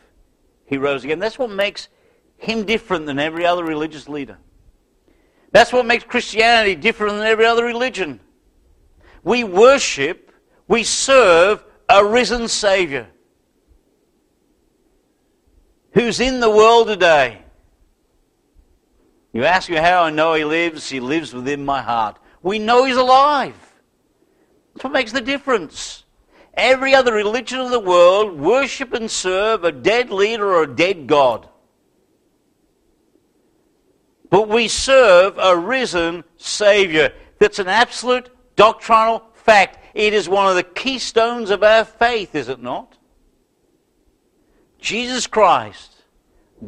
He 0.66 0.76
rose 0.76 1.02
again. 1.02 1.18
That's 1.18 1.36
what 1.36 1.50
makes 1.50 1.88
him 2.36 2.64
different 2.64 3.06
than 3.06 3.18
every 3.18 3.44
other 3.44 3.64
religious 3.64 4.08
leader. 4.08 4.38
That's 5.50 5.72
what 5.72 5.84
makes 5.84 6.04
Christianity 6.04 6.76
different 6.76 7.16
than 7.16 7.26
every 7.26 7.44
other 7.44 7.64
religion. 7.64 8.20
We 9.24 9.42
worship, 9.42 10.30
we 10.68 10.84
serve 10.84 11.64
a 11.88 12.04
risen 12.04 12.46
Savior 12.46 13.08
who's 15.90 16.20
in 16.20 16.38
the 16.38 16.50
world 16.50 16.86
today. 16.86 17.42
You 19.32 19.44
ask 19.44 19.68
me 19.68 19.76
how 19.76 20.04
I 20.04 20.10
know 20.10 20.34
he 20.34 20.44
lives. 20.44 20.88
He 20.88 21.00
lives 21.00 21.34
within 21.34 21.64
my 21.64 21.82
heart. 21.82 22.18
We 22.42 22.58
know 22.58 22.84
he's 22.84 22.96
alive. 22.96 23.56
That's 24.74 24.84
what 24.84 24.92
makes 24.92 25.12
the 25.12 25.20
difference. 25.20 26.04
Every 26.54 26.94
other 26.94 27.12
religion 27.12 27.60
of 27.60 27.70
the 27.70 27.80
world 27.80 28.38
worship 28.38 28.92
and 28.92 29.10
serve 29.10 29.64
a 29.64 29.72
dead 29.72 30.10
leader 30.10 30.54
or 30.54 30.64
a 30.64 30.74
dead 30.74 31.06
God. 31.06 31.48
But 34.30 34.48
we 34.48 34.68
serve 34.68 35.38
a 35.38 35.56
risen 35.56 36.24
Savior. 36.36 37.12
That's 37.38 37.58
an 37.58 37.68
absolute 37.68 38.30
doctrinal 38.56 39.22
fact. 39.34 39.78
It 39.94 40.12
is 40.12 40.28
one 40.28 40.48
of 40.48 40.56
the 40.56 40.62
keystones 40.62 41.50
of 41.50 41.62
our 41.62 41.84
faith, 41.84 42.34
is 42.34 42.48
it 42.48 42.60
not? 42.60 42.96
Jesus 44.78 45.26
Christ 45.26 45.94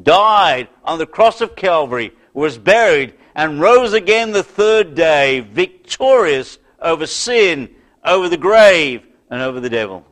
died 0.02 0.68
on 0.84 0.98
the 0.98 1.06
cross 1.06 1.40
of 1.40 1.56
Calvary 1.56 2.12
was 2.32 2.58
buried, 2.58 3.14
and 3.34 3.60
rose 3.60 3.92
again 3.92 4.32
the 4.32 4.42
third 4.42 4.94
day, 4.94 5.40
victorious 5.40 6.58
over 6.80 7.06
sin, 7.06 7.68
over 8.04 8.28
the 8.28 8.36
grave, 8.36 9.06
and 9.30 9.40
over 9.42 9.60
the 9.60 9.70
devil. 9.70 10.04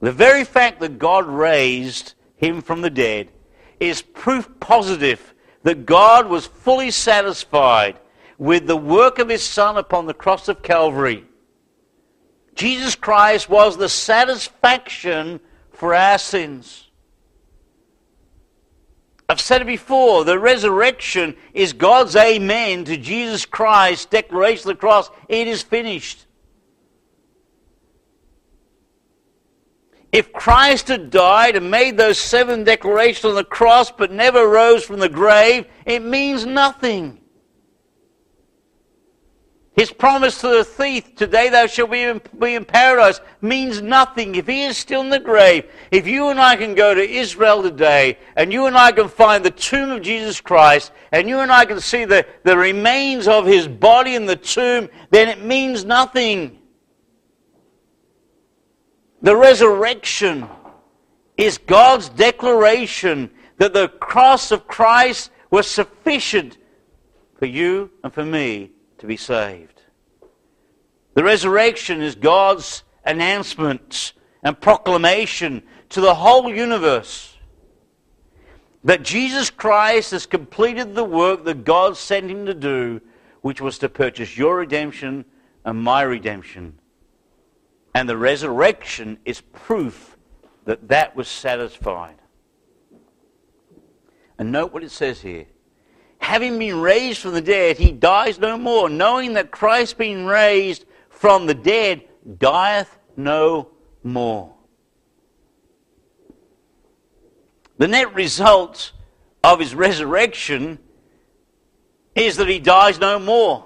The 0.00 0.12
very 0.12 0.44
fact 0.44 0.80
that 0.80 0.98
God 0.98 1.26
raised 1.26 2.14
him 2.36 2.60
from 2.60 2.80
the 2.80 2.90
dead 2.90 3.30
is 3.78 4.02
proof 4.02 4.48
positive 4.58 5.32
that 5.62 5.86
God 5.86 6.26
was 6.26 6.46
fully 6.46 6.90
satisfied 6.90 7.98
with 8.36 8.66
the 8.66 8.76
work 8.76 9.18
of 9.18 9.28
his 9.28 9.44
Son 9.44 9.76
upon 9.76 10.06
the 10.06 10.14
cross 10.14 10.48
of 10.48 10.62
Calvary. 10.62 11.24
Jesus 12.54 12.96
Christ 12.96 13.48
was 13.48 13.76
the 13.76 13.88
satisfaction 13.88 15.40
for 15.70 15.94
our 15.94 16.18
sins. 16.18 16.88
I've 19.28 19.40
said 19.40 19.62
it 19.62 19.66
before, 19.66 20.24
the 20.24 20.38
resurrection 20.38 21.36
is 21.54 21.72
God's 21.72 22.16
amen 22.16 22.84
to 22.84 22.96
Jesus 22.96 23.46
Christ's 23.46 24.06
declaration 24.06 24.68
of 24.68 24.76
the 24.76 24.80
cross. 24.80 25.10
It 25.28 25.48
is 25.48 25.62
finished. 25.62 26.26
If 30.12 30.30
Christ 30.34 30.88
had 30.88 31.08
died 31.08 31.56
and 31.56 31.70
made 31.70 31.96
those 31.96 32.18
seven 32.18 32.64
declarations 32.64 33.24
on 33.24 33.34
the 33.34 33.44
cross 33.44 33.90
but 33.90 34.12
never 34.12 34.46
rose 34.46 34.84
from 34.84 34.98
the 34.98 35.08
grave, 35.08 35.64
it 35.86 36.02
means 36.02 36.44
nothing. 36.44 37.21
His 39.74 39.90
promise 39.90 40.38
to 40.42 40.48
the 40.48 40.64
thief, 40.64 41.14
today 41.16 41.48
thou 41.48 41.66
shalt 41.66 41.92
be 41.92 42.02
in, 42.02 42.20
be 42.38 42.54
in 42.54 42.64
paradise, 42.66 43.22
means 43.40 43.80
nothing 43.80 44.34
if 44.34 44.46
he 44.46 44.64
is 44.64 44.76
still 44.76 45.00
in 45.00 45.08
the 45.08 45.18
grave. 45.18 45.64
If 45.90 46.06
you 46.06 46.28
and 46.28 46.38
I 46.38 46.56
can 46.56 46.74
go 46.74 46.94
to 46.94 47.00
Israel 47.00 47.62
today, 47.62 48.18
and 48.36 48.52
you 48.52 48.66
and 48.66 48.76
I 48.76 48.92
can 48.92 49.08
find 49.08 49.42
the 49.42 49.50
tomb 49.50 49.90
of 49.90 50.02
Jesus 50.02 50.42
Christ, 50.42 50.92
and 51.10 51.26
you 51.26 51.38
and 51.38 51.50
I 51.50 51.64
can 51.64 51.80
see 51.80 52.04
the, 52.04 52.26
the 52.42 52.56
remains 52.56 53.26
of 53.26 53.46
his 53.46 53.66
body 53.66 54.14
in 54.14 54.26
the 54.26 54.36
tomb, 54.36 54.90
then 55.10 55.28
it 55.28 55.42
means 55.42 55.86
nothing. 55.86 56.58
The 59.22 59.36
resurrection 59.36 60.48
is 61.38 61.56
God's 61.56 62.10
declaration 62.10 63.30
that 63.56 63.72
the 63.72 63.88
cross 63.88 64.50
of 64.50 64.66
Christ 64.66 65.30
was 65.50 65.66
sufficient 65.66 66.58
for 67.38 67.46
you 67.46 67.90
and 68.04 68.12
for 68.12 68.24
me 68.24 68.72
to 69.02 69.06
be 69.08 69.16
saved. 69.16 69.82
The 71.14 71.24
resurrection 71.24 72.00
is 72.00 72.14
God's 72.14 72.84
announcement 73.04 74.12
and 74.44 74.58
proclamation 74.58 75.64
to 75.88 76.00
the 76.00 76.14
whole 76.14 76.48
universe 76.48 77.36
that 78.84 79.02
Jesus 79.02 79.50
Christ 79.50 80.12
has 80.12 80.24
completed 80.24 80.94
the 80.94 81.02
work 81.02 81.44
that 81.44 81.64
God 81.64 81.96
sent 81.96 82.30
him 82.30 82.46
to 82.46 82.54
do, 82.54 83.00
which 83.40 83.60
was 83.60 83.76
to 83.78 83.88
purchase 83.88 84.38
your 84.38 84.58
redemption 84.58 85.24
and 85.64 85.82
my 85.82 86.02
redemption. 86.02 86.78
And 87.96 88.08
the 88.08 88.16
resurrection 88.16 89.18
is 89.24 89.40
proof 89.40 90.16
that 90.64 90.86
that 90.88 91.16
was 91.16 91.26
satisfied. 91.26 92.20
And 94.38 94.52
note 94.52 94.72
what 94.72 94.84
it 94.84 94.92
says 94.92 95.22
here 95.22 95.46
having 96.22 96.58
been 96.58 96.80
raised 96.80 97.20
from 97.20 97.34
the 97.34 97.40
dead, 97.40 97.76
he 97.76 97.90
dies 97.90 98.38
no 98.38 98.56
more, 98.56 98.88
knowing 98.88 99.34
that 99.34 99.50
Christ 99.50 99.98
being 99.98 100.24
raised 100.24 100.86
from 101.10 101.46
the 101.46 101.54
dead 101.54 102.02
dieth 102.38 102.96
no 103.16 103.68
more. 104.04 104.54
The 107.78 107.88
net 107.88 108.14
result 108.14 108.92
of 109.42 109.58
his 109.58 109.74
resurrection 109.74 110.78
is 112.14 112.36
that 112.36 112.48
he 112.48 112.60
dies 112.60 113.00
no 113.00 113.18
more. 113.18 113.64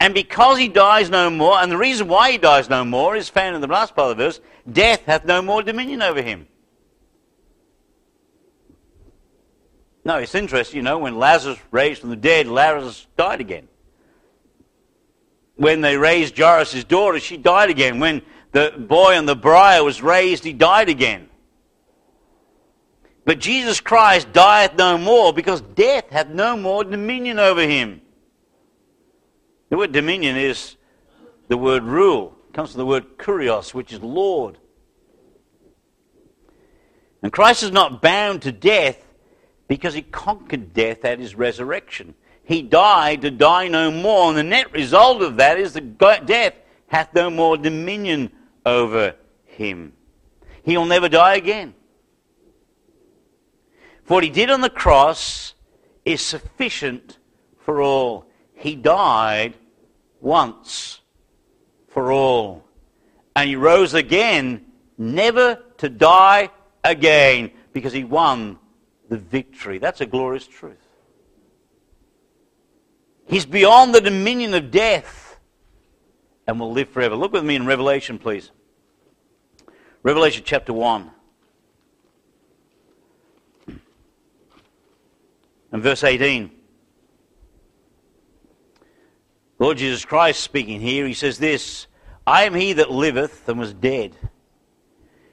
And 0.00 0.14
because 0.14 0.58
he 0.58 0.68
dies 0.68 1.10
no 1.10 1.30
more, 1.30 1.58
and 1.58 1.70
the 1.70 1.76
reason 1.76 2.08
why 2.08 2.32
he 2.32 2.38
dies 2.38 2.68
no 2.68 2.84
more 2.84 3.14
is 3.14 3.28
found 3.28 3.54
in 3.54 3.60
the 3.60 3.66
last 3.68 3.94
part 3.94 4.10
of 4.10 4.16
the 4.16 4.24
verse, 4.24 4.40
death 4.70 5.02
hath 5.06 5.24
no 5.24 5.42
more 5.42 5.62
dominion 5.62 6.02
over 6.02 6.22
him. 6.22 6.48
No, 10.08 10.16
it's 10.16 10.34
interesting, 10.34 10.78
you 10.78 10.82
know, 10.82 10.96
when 10.96 11.18
Lazarus 11.18 11.58
raised 11.70 12.00
from 12.00 12.08
the 12.08 12.16
dead, 12.16 12.46
Lazarus 12.46 13.06
died 13.18 13.42
again. 13.42 13.68
When 15.56 15.82
they 15.82 15.98
raised 15.98 16.38
Jairus' 16.38 16.82
daughter, 16.84 17.20
she 17.20 17.36
died 17.36 17.68
again. 17.68 18.00
When 18.00 18.22
the 18.52 18.72
boy 18.78 19.18
on 19.18 19.26
the 19.26 19.36
briar 19.36 19.84
was 19.84 20.00
raised, 20.00 20.44
he 20.44 20.54
died 20.54 20.88
again. 20.88 21.28
But 23.26 23.38
Jesus 23.38 23.80
Christ 23.80 24.32
dieth 24.32 24.78
no 24.78 24.96
more 24.96 25.34
because 25.34 25.60
death 25.60 26.08
hath 26.08 26.28
no 26.28 26.56
more 26.56 26.84
dominion 26.84 27.38
over 27.38 27.60
him. 27.60 28.00
The 29.68 29.76
word 29.76 29.92
dominion 29.92 30.38
is 30.38 30.76
the 31.48 31.58
word 31.58 31.82
rule. 31.82 32.34
It 32.48 32.54
comes 32.54 32.70
from 32.70 32.78
the 32.78 32.86
word 32.86 33.18
kurios, 33.18 33.74
which 33.74 33.92
is 33.92 34.00
Lord. 34.00 34.56
And 37.22 37.30
Christ 37.30 37.62
is 37.62 37.72
not 37.72 38.00
bound 38.00 38.40
to 38.40 38.52
death 38.52 39.04
because 39.68 39.94
he 39.94 40.02
conquered 40.02 40.72
death 40.72 41.04
at 41.04 41.20
his 41.20 41.34
resurrection. 41.34 42.14
He 42.42 42.62
died 42.62 43.20
to 43.22 43.30
die 43.30 43.68
no 43.68 43.90
more, 43.90 44.30
and 44.30 44.38
the 44.38 44.42
net 44.42 44.72
result 44.72 45.22
of 45.22 45.36
that 45.36 45.58
is 45.58 45.74
that 45.74 46.26
death 46.26 46.54
hath 46.86 47.14
no 47.14 47.28
more 47.28 47.58
dominion 47.58 48.32
over 48.64 49.14
him. 49.44 49.92
He'll 50.62 50.86
never 50.86 51.10
die 51.10 51.36
again. 51.36 51.74
For 54.04 54.14
what 54.14 54.24
he 54.24 54.30
did 54.30 54.48
on 54.48 54.62
the 54.62 54.70
cross 54.70 55.52
is 56.06 56.22
sufficient 56.22 57.18
for 57.58 57.82
all. 57.82 58.24
He 58.54 58.74
died 58.74 59.54
once 60.22 61.02
for 61.88 62.10
all. 62.10 62.64
And 63.36 63.50
he 63.50 63.56
rose 63.56 63.92
again, 63.92 64.64
never 64.96 65.62
to 65.76 65.90
die 65.90 66.48
again, 66.82 67.50
because 67.74 67.92
he 67.92 68.04
won 68.04 68.58
the 69.08 69.18
victory. 69.18 69.78
That's 69.78 70.00
a 70.00 70.06
glorious 70.06 70.46
truth. 70.46 70.76
He's 73.26 73.46
beyond 73.46 73.94
the 73.94 74.00
dominion 74.00 74.54
of 74.54 74.70
death 74.70 75.38
and 76.46 76.58
will 76.58 76.72
live 76.72 76.88
forever. 76.88 77.14
Look 77.14 77.32
with 77.32 77.44
me 77.44 77.56
in 77.56 77.66
Revelation, 77.66 78.18
please. 78.18 78.50
Revelation 80.02 80.42
chapter 80.46 80.72
1 80.72 81.10
and 85.72 85.82
verse 85.82 86.04
18. 86.04 86.50
Lord 89.58 89.76
Jesus 89.76 90.04
Christ 90.04 90.40
speaking 90.40 90.80
here, 90.80 91.06
he 91.06 91.14
says 91.14 91.38
this 91.38 91.86
I 92.26 92.44
am 92.44 92.54
he 92.54 92.72
that 92.74 92.90
liveth 92.90 93.48
and 93.48 93.58
was 93.58 93.74
dead. 93.74 94.14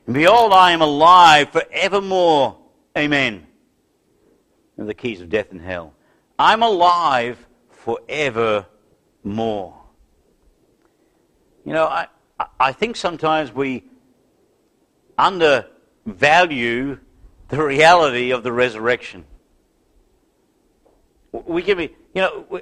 And 0.06 0.14
behold, 0.14 0.52
I 0.52 0.72
am 0.72 0.82
alive 0.82 1.50
forevermore. 1.50 2.58
Amen. 2.98 3.48
And 4.78 4.90
the 4.90 4.94
keys 4.94 5.22
of 5.22 5.30
death 5.30 5.52
and 5.52 5.62
hell. 5.62 5.94
I'm 6.38 6.62
alive 6.62 7.46
for 7.70 8.00
evermore. 8.10 8.66
You 11.64 11.74
know, 11.74 11.86
I, 11.86 12.08
I 12.60 12.72
think 12.74 12.96
sometimes 12.96 13.54
we 13.54 13.84
undervalue 15.18 17.00
the 17.48 17.64
reality 17.64 18.32
of 18.32 18.44
the 18.44 18.52
resurrection. 18.52 19.24
We 21.32 21.62
can 21.62 21.78
be, 21.78 21.96
you 22.14 22.22
know, 22.22 22.62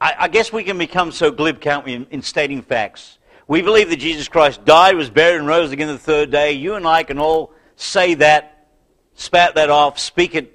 I, 0.00 0.14
I 0.18 0.28
guess 0.28 0.52
we 0.52 0.64
can 0.64 0.78
become 0.78 1.12
so 1.12 1.30
glib, 1.30 1.60
can't 1.60 1.84
we, 1.84 1.94
in, 1.94 2.06
in 2.10 2.22
stating 2.22 2.62
facts. 2.62 3.18
We 3.46 3.62
believe 3.62 3.90
that 3.90 3.96
Jesus 3.96 4.28
Christ 4.28 4.64
died, 4.64 4.96
was 4.96 5.10
buried, 5.10 5.38
and 5.38 5.46
rose 5.46 5.72
again 5.72 5.88
the 5.88 5.98
third 5.98 6.30
day. 6.30 6.52
You 6.52 6.74
and 6.74 6.86
I 6.86 7.02
can 7.02 7.18
all 7.18 7.52
say 7.76 8.14
that, 8.14 8.68
spat 9.14 9.54
that 9.56 9.70
off, 9.70 9.98
speak 9.98 10.34
it 10.34 10.53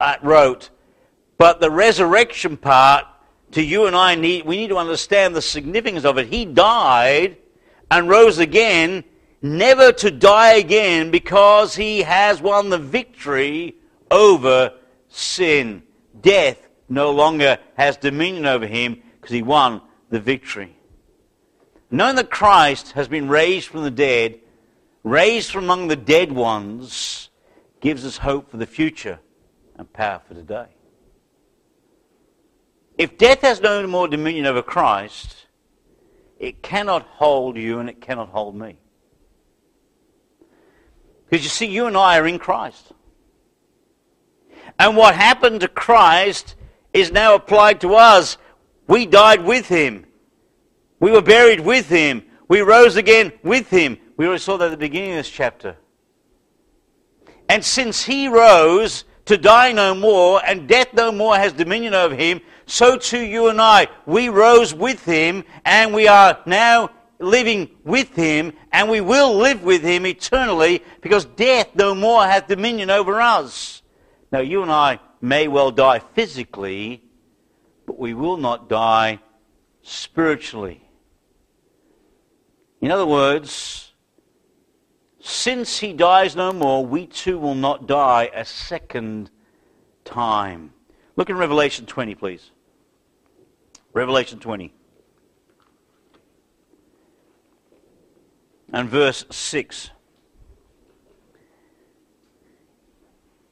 at 0.00 0.22
rote. 0.24 0.70
But 1.38 1.60
the 1.60 1.70
resurrection 1.70 2.56
part, 2.56 3.06
to 3.52 3.62
you 3.62 3.86
and 3.86 3.96
I, 3.96 4.14
need, 4.14 4.46
we 4.46 4.56
need 4.56 4.68
to 4.68 4.76
understand 4.76 5.34
the 5.34 5.42
significance 5.42 6.04
of 6.04 6.18
it. 6.18 6.28
He 6.28 6.44
died 6.44 7.36
and 7.90 8.08
rose 8.08 8.38
again, 8.38 9.04
never 9.42 9.92
to 9.92 10.10
die 10.10 10.54
again 10.54 11.10
because 11.10 11.74
he 11.74 12.02
has 12.02 12.40
won 12.40 12.70
the 12.70 12.78
victory 12.78 13.76
over 14.10 14.72
sin. 15.08 15.82
Death 16.20 16.68
no 16.88 17.10
longer 17.10 17.58
has 17.76 17.96
dominion 17.96 18.46
over 18.46 18.66
him 18.66 19.00
because 19.20 19.32
he 19.32 19.42
won 19.42 19.80
the 20.10 20.20
victory. 20.20 20.76
Knowing 21.90 22.16
that 22.16 22.30
Christ 22.30 22.92
has 22.92 23.08
been 23.08 23.28
raised 23.28 23.68
from 23.68 23.82
the 23.82 23.90
dead, 23.90 24.38
raised 25.02 25.50
from 25.50 25.64
among 25.64 25.88
the 25.88 25.96
dead 25.96 26.30
ones, 26.30 27.30
gives 27.80 28.04
us 28.04 28.18
hope 28.18 28.50
for 28.50 28.58
the 28.58 28.66
future 28.66 29.18
and 29.80 29.92
power 29.92 30.20
for 30.28 30.34
today. 30.34 30.66
If 32.98 33.16
death 33.16 33.40
has 33.40 33.60
no 33.60 33.86
more 33.86 34.06
dominion 34.08 34.46
over 34.46 34.62
Christ, 34.62 35.46
it 36.38 36.62
cannot 36.62 37.02
hold 37.02 37.56
you 37.56 37.78
and 37.78 37.88
it 37.88 38.00
cannot 38.00 38.28
hold 38.28 38.54
me. 38.54 38.78
Because 41.28 41.44
you 41.44 41.48
see, 41.48 41.66
you 41.66 41.86
and 41.86 41.96
I 41.96 42.18
are 42.18 42.26
in 42.26 42.38
Christ. 42.38 42.92
And 44.78 44.96
what 44.96 45.14
happened 45.14 45.60
to 45.60 45.68
Christ 45.68 46.56
is 46.92 47.10
now 47.10 47.34
applied 47.34 47.80
to 47.80 47.94
us. 47.94 48.36
We 48.86 49.06
died 49.06 49.44
with 49.44 49.66
him. 49.66 50.06
We 50.98 51.10
were 51.10 51.22
buried 51.22 51.60
with 51.60 51.88
him. 51.88 52.24
We 52.48 52.60
rose 52.60 52.96
again 52.96 53.32
with 53.42 53.70
him. 53.70 53.96
We 54.16 54.26
already 54.26 54.40
saw 54.40 54.58
that 54.58 54.66
at 54.66 54.70
the 54.72 54.76
beginning 54.76 55.12
of 55.12 55.16
this 55.16 55.30
chapter. 55.30 55.76
And 57.48 57.64
since 57.64 58.04
he 58.04 58.28
rose 58.28 59.04
to 59.30 59.38
die 59.38 59.70
no 59.70 59.94
more, 59.94 60.42
and 60.44 60.66
death 60.66 60.92
no 60.92 61.12
more 61.12 61.36
has 61.36 61.52
dominion 61.52 61.94
over 61.94 62.16
him, 62.16 62.40
so 62.66 62.96
too 62.96 63.20
you 63.20 63.46
and 63.46 63.60
I. 63.60 63.86
We 64.04 64.28
rose 64.28 64.74
with 64.74 65.04
him, 65.04 65.44
and 65.64 65.94
we 65.94 66.08
are 66.08 66.40
now 66.46 66.90
living 67.20 67.70
with 67.84 68.12
him, 68.16 68.52
and 68.72 68.90
we 68.90 69.00
will 69.00 69.36
live 69.36 69.62
with 69.62 69.84
him 69.84 70.04
eternally, 70.04 70.82
because 71.00 71.26
death 71.26 71.68
no 71.76 71.94
more 71.94 72.24
hath 72.24 72.48
dominion 72.48 72.90
over 72.90 73.20
us. 73.20 73.82
Now, 74.32 74.40
you 74.40 74.62
and 74.62 74.72
I 74.72 74.98
may 75.20 75.46
well 75.46 75.70
die 75.70 76.00
physically, 76.00 77.04
but 77.86 78.00
we 78.00 78.14
will 78.14 78.36
not 78.36 78.68
die 78.68 79.20
spiritually. 79.82 80.82
In 82.80 82.90
other 82.90 83.06
words, 83.06 83.89
since 85.20 85.78
he 85.78 85.92
dies 85.92 86.34
no 86.34 86.52
more, 86.52 86.84
we 86.84 87.06
too 87.06 87.38
will 87.38 87.54
not 87.54 87.86
die 87.86 88.30
a 88.34 88.44
second 88.44 89.30
time. 90.04 90.72
Look 91.16 91.28
in 91.28 91.36
Revelation 91.36 91.86
20, 91.86 92.14
please. 92.14 92.50
Revelation 93.92 94.38
20. 94.38 94.72
And 98.72 98.88
verse 98.88 99.24
6. 99.30 99.90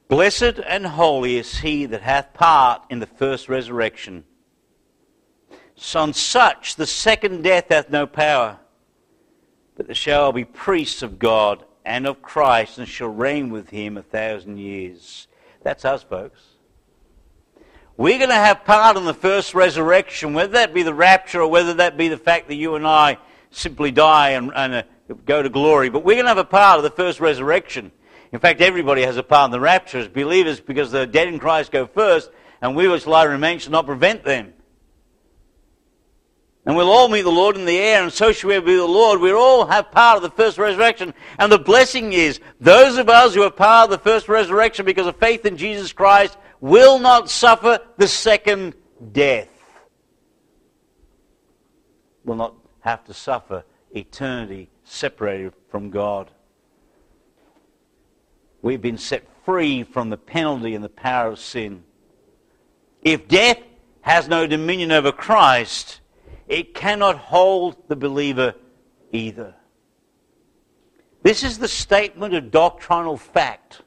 Blessed 0.07 0.59
and 0.67 0.87
holy 0.87 1.37
is 1.37 1.59
he 1.59 1.85
that 1.85 2.01
hath 2.01 2.33
part 2.33 2.81
in 2.89 2.99
the 2.99 3.05
first 3.05 3.47
resurrection. 3.47 4.23
So 5.75 5.99
on 5.99 6.13
such 6.13 6.77
the 6.77 6.87
second 6.87 7.43
death 7.43 7.65
hath 7.69 7.91
no 7.91 8.07
power, 8.07 8.59
but 9.79 9.87
they 9.87 9.93
shall 9.93 10.33
be 10.33 10.43
priests 10.43 11.01
of 11.03 11.17
God 11.19 11.63
and 11.85 12.05
of 12.05 12.21
Christ, 12.21 12.79
and 12.79 12.85
shall 12.85 13.07
reign 13.07 13.49
with 13.49 13.69
him 13.69 13.95
a 13.95 14.03
thousand 14.03 14.57
years. 14.57 15.29
That's 15.63 15.85
us, 15.85 16.03
folks. 16.03 16.41
We're 17.95 18.17
going 18.17 18.29
to 18.29 18.35
have 18.35 18.65
part 18.65 18.97
in 18.97 19.05
the 19.05 19.13
first 19.13 19.55
resurrection, 19.55 20.33
whether 20.33 20.51
that 20.51 20.73
be 20.73 20.83
the 20.83 20.93
rapture 20.93 21.41
or 21.41 21.47
whether 21.47 21.75
that 21.75 21.95
be 21.95 22.09
the 22.09 22.17
fact 22.17 22.49
that 22.49 22.55
you 22.55 22.75
and 22.75 22.85
I 22.85 23.19
simply 23.51 23.89
die 23.89 24.31
and, 24.31 24.51
and 24.53 24.73
uh, 24.73 24.83
go 25.25 25.41
to 25.41 25.47
glory. 25.47 25.87
But 25.87 26.03
we're 26.03 26.15
going 26.15 26.25
to 26.25 26.29
have 26.29 26.37
a 26.37 26.43
part 26.43 26.75
of 26.75 26.83
the 26.83 26.91
first 26.91 27.21
resurrection. 27.21 27.93
In 28.33 28.39
fact, 28.39 28.59
everybody 28.59 29.03
has 29.03 29.15
a 29.15 29.23
part 29.23 29.45
in 29.45 29.51
the 29.51 29.61
rapture 29.61 29.99
as 29.99 30.09
believers 30.09 30.59
because 30.59 30.91
the 30.91 31.07
dead 31.07 31.29
in 31.29 31.39
Christ 31.39 31.71
go 31.71 31.87
first, 31.87 32.31
and 32.61 32.75
we 32.75 32.89
which 32.89 33.07
lie 33.07 33.23
remain 33.23 33.59
shall 33.59 33.71
not 33.71 33.85
prevent 33.85 34.25
them. 34.25 34.51
And 36.65 36.75
we'll 36.75 36.89
all 36.89 37.07
meet 37.07 37.21
the 37.21 37.31
Lord 37.31 37.55
in 37.55 37.65
the 37.65 37.79
air, 37.79 38.03
and 38.03 38.11
so 38.11 38.31
shall 38.31 38.49
we 38.49 38.59
be 38.59 38.75
the 38.75 38.85
Lord. 38.85 39.19
We'll 39.19 39.37
all 39.37 39.65
have 39.65 39.91
part 39.91 40.17
of 40.17 40.23
the 40.23 40.29
first 40.29 40.57
resurrection. 40.57 41.13
And 41.39 41.51
the 41.51 41.57
blessing 41.57 42.13
is, 42.13 42.39
those 42.59 42.97
of 42.97 43.09
us 43.09 43.33
who 43.33 43.43
are 43.43 43.49
part 43.49 43.85
of 43.85 43.91
the 43.91 44.09
first 44.09 44.27
resurrection 44.27 44.85
because 44.85 45.07
of 45.07 45.15
faith 45.15 45.45
in 45.45 45.57
Jesus 45.57 45.93
Christ 45.93 46.37
will 46.59 46.99
not 46.99 47.29
suffer 47.29 47.79
the 47.97 48.07
second 48.07 48.75
death. 49.11 49.47
Will 52.25 52.35
not 52.35 52.55
have 52.81 53.05
to 53.05 53.13
suffer 53.13 53.63
eternity 53.95 54.69
separated 54.83 55.53
from 55.69 55.89
God. 55.89 56.29
We've 58.61 58.81
been 58.81 58.97
set 58.97 59.23
free 59.45 59.83
from 59.83 60.09
the 60.09 60.17
penalty 60.17 60.75
and 60.75 60.83
the 60.83 60.89
power 60.89 61.31
of 61.31 61.39
sin. 61.39 61.83
If 63.01 63.27
death 63.27 63.59
has 64.01 64.27
no 64.27 64.45
dominion 64.45 64.91
over 64.91 65.11
Christ, 65.11 66.01
it 66.49 66.73
cannot 66.73 67.17
hold 67.17 67.77
the 67.87 67.95
believer 67.95 68.55
either. 69.11 69.55
This 71.23 71.43
is 71.43 71.57
the 71.57 71.67
statement 71.67 72.33
of 72.33 72.51
doctrinal 72.51 73.17
fact. 73.17 73.81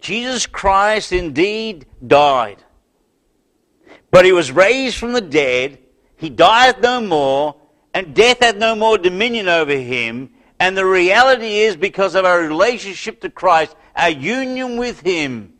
Jesus 0.00 0.46
Christ 0.46 1.12
indeed 1.12 1.86
died, 2.06 2.62
but 4.10 4.24
he 4.24 4.32
was 4.32 4.52
raised 4.52 4.98
from 4.98 5.12
the 5.12 5.20
dead. 5.20 5.78
He 6.16 6.28
dieth 6.28 6.80
no 6.80 7.00
more, 7.00 7.56
and 7.94 8.14
death 8.14 8.40
hath 8.40 8.56
no 8.56 8.74
more 8.74 8.98
dominion 8.98 9.48
over 9.48 9.72
him. 9.72 10.30
And 10.58 10.76
the 10.76 10.86
reality 10.86 11.58
is, 11.58 11.76
because 11.76 12.14
of 12.14 12.24
our 12.24 12.40
relationship 12.40 13.20
to 13.20 13.30
Christ, 13.30 13.76
our 13.94 14.10
union 14.10 14.76
with 14.76 15.00
Him, 15.00 15.54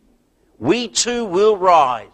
we 0.57 0.87
too 0.87 1.25
will 1.25 1.55
rise 1.55 2.07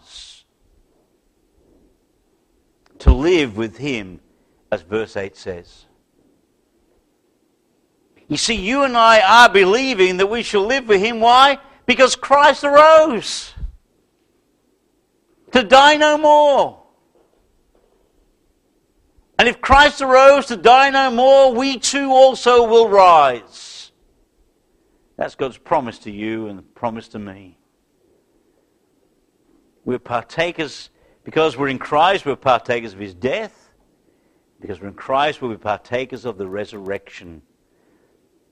to 3.04 3.12
live 3.12 3.58
with 3.58 3.76
Him, 3.76 4.18
as 4.72 4.80
verse 4.80 5.14
8 5.14 5.36
says. 5.36 5.84
You 8.28 8.38
see, 8.38 8.54
you 8.54 8.84
and 8.84 8.96
I 8.96 9.20
are 9.20 9.52
believing 9.52 10.16
that 10.16 10.30
we 10.30 10.42
shall 10.42 10.64
live 10.64 10.88
with 10.88 11.02
Him. 11.02 11.20
Why? 11.20 11.58
Because 11.84 12.16
Christ 12.16 12.64
arose 12.64 13.52
to 15.52 15.62
die 15.62 15.98
no 15.98 16.16
more. 16.16 16.82
And 19.38 19.48
if 19.48 19.60
Christ 19.60 20.00
arose 20.00 20.46
to 20.46 20.56
die 20.56 20.88
no 20.88 21.10
more, 21.10 21.52
we 21.52 21.78
too 21.78 22.10
also 22.10 22.66
will 22.66 22.88
rise. 22.88 23.92
That's 25.18 25.34
God's 25.34 25.58
promise 25.58 25.98
to 26.00 26.10
you 26.10 26.46
and 26.46 26.74
promise 26.74 27.08
to 27.08 27.18
me. 27.18 27.58
We're 29.84 29.98
partakers, 29.98 30.88
because 31.24 31.56
we're 31.56 31.68
in 31.68 31.78
Christ, 31.78 32.26
we're 32.26 32.36
partakers 32.36 32.92
of 32.92 32.98
his 32.98 33.14
death. 33.14 33.70
Because 34.60 34.80
we're 34.80 34.88
in 34.88 34.94
Christ, 34.94 35.42
we'll 35.42 35.50
be 35.50 35.56
partakers 35.56 36.24
of 36.24 36.38
the 36.38 36.46
resurrection. 36.46 37.42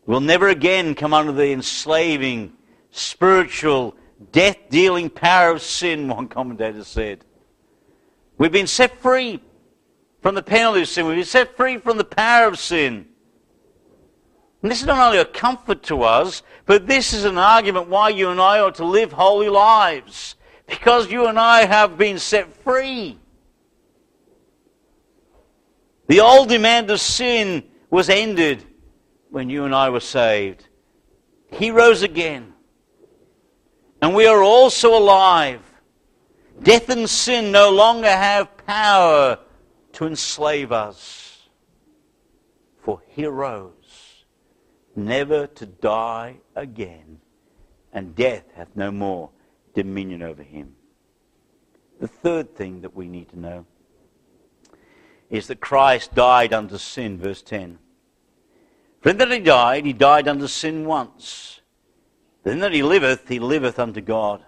We'll 0.07 0.21
never 0.21 0.49
again 0.49 0.95
come 0.95 1.15
under 1.15 1.33
the 1.33 1.53
enslaving, 1.53 2.53
spiritual, 2.91 3.95
death 4.33 4.57
dealing 4.69 5.11
power 5.11 5.51
of 5.51 5.63
sin, 5.63 6.09
one 6.09 6.29
commentator 6.29 6.85
said. 6.85 7.25
We've 8.39 8.53
been 8.53 8.67
set 8.67 9.01
free 9.01 9.41
from 10.21 10.35
the 10.35 10.43
penalty 10.43 10.83
of 10.83 10.89
sin. 10.89 11.07
We've 11.07 11.17
been 11.17 11.25
set 11.25 11.57
free 11.57 11.79
from 11.79 11.99
the 11.99 12.05
power 12.05 12.49
of 12.49 12.59
sin. 12.59 13.07
And 14.63 14.71
this 14.71 14.81
is 14.81 14.87
not 14.87 15.05
only 15.05 15.19
a 15.19 15.25
comfort 15.25 15.83
to 15.85 16.03
us, 16.03 16.43
but 16.67 16.87
this 16.87 17.13
is 17.13 17.25
an 17.25 17.37
argument 17.37 17.89
why 17.89 18.11
you 18.11 18.31
and 18.31 18.41
I 18.41 18.61
ought 18.61 18.77
to 18.77 18.85
live 18.85 19.13
holy 19.13 19.49
lives. 19.49 20.37
Because 20.67 21.11
you 21.11 21.27
and 21.27 21.39
I 21.39 21.65
have 21.65 21.99
been 21.99 22.19
set 22.19 22.53
free. 22.63 23.19
The 26.09 26.21
old 26.21 26.49
demand 26.49 26.91
of 26.91 27.01
sin 27.01 27.65
was 27.91 28.09
ended 28.09 28.65
when 29.31 29.49
you 29.49 29.65
and 29.65 29.75
I 29.75 29.91
were 29.91 30.01
saved. 30.01 30.67
He 31.51 31.71
rose 31.71 32.03
again. 32.03 32.53
And 34.01 34.15
we 34.15 34.27
are 34.27 34.43
also 34.43 34.97
alive. 34.97 35.61
Death 36.63 36.89
and 36.89 37.09
sin 37.09 37.53
no 37.53 37.71
longer 37.71 38.11
have 38.11 38.57
power 38.67 39.39
to 39.93 40.07
enslave 40.07 40.73
us. 40.73 41.49
For 42.83 43.01
he 43.09 43.27
rose, 43.27 44.25
never 44.97 45.47
to 45.47 45.67
die 45.67 46.39
again, 46.57 47.21
and 47.93 48.15
death 48.15 48.45
hath 48.55 48.75
no 48.75 48.91
more 48.91 49.31
dominion 49.75 50.23
over 50.23 50.43
him. 50.43 50.75
The 52.01 52.09
third 52.09 52.55
thing 52.57 52.81
that 52.83 52.95
we 52.95 53.09
need 53.09 53.29
to 53.31 53.39
know 53.39 53.67
is 55.31 55.47
that 55.47 55.61
Christ 55.61 56.15
died 56.15 56.53
unto 56.53 56.77
sin, 56.77 57.19
verse 57.19 57.43
10. 57.43 57.79
For 59.01 59.11
in 59.11 59.19
that 59.19 59.31
he 59.31 59.41
died, 59.41 59.87
he 59.87 59.93
died 59.93 60.29
unto 60.29 60.47
sin 60.47 60.85
once. 60.85 61.61
Then 62.45 62.59
that 62.61 62.73
he 62.73 62.83
liveth, 62.83 63.29
he 63.29 63.39
liveth 63.39 63.79
unto 63.79 64.01
God. 64.01 64.45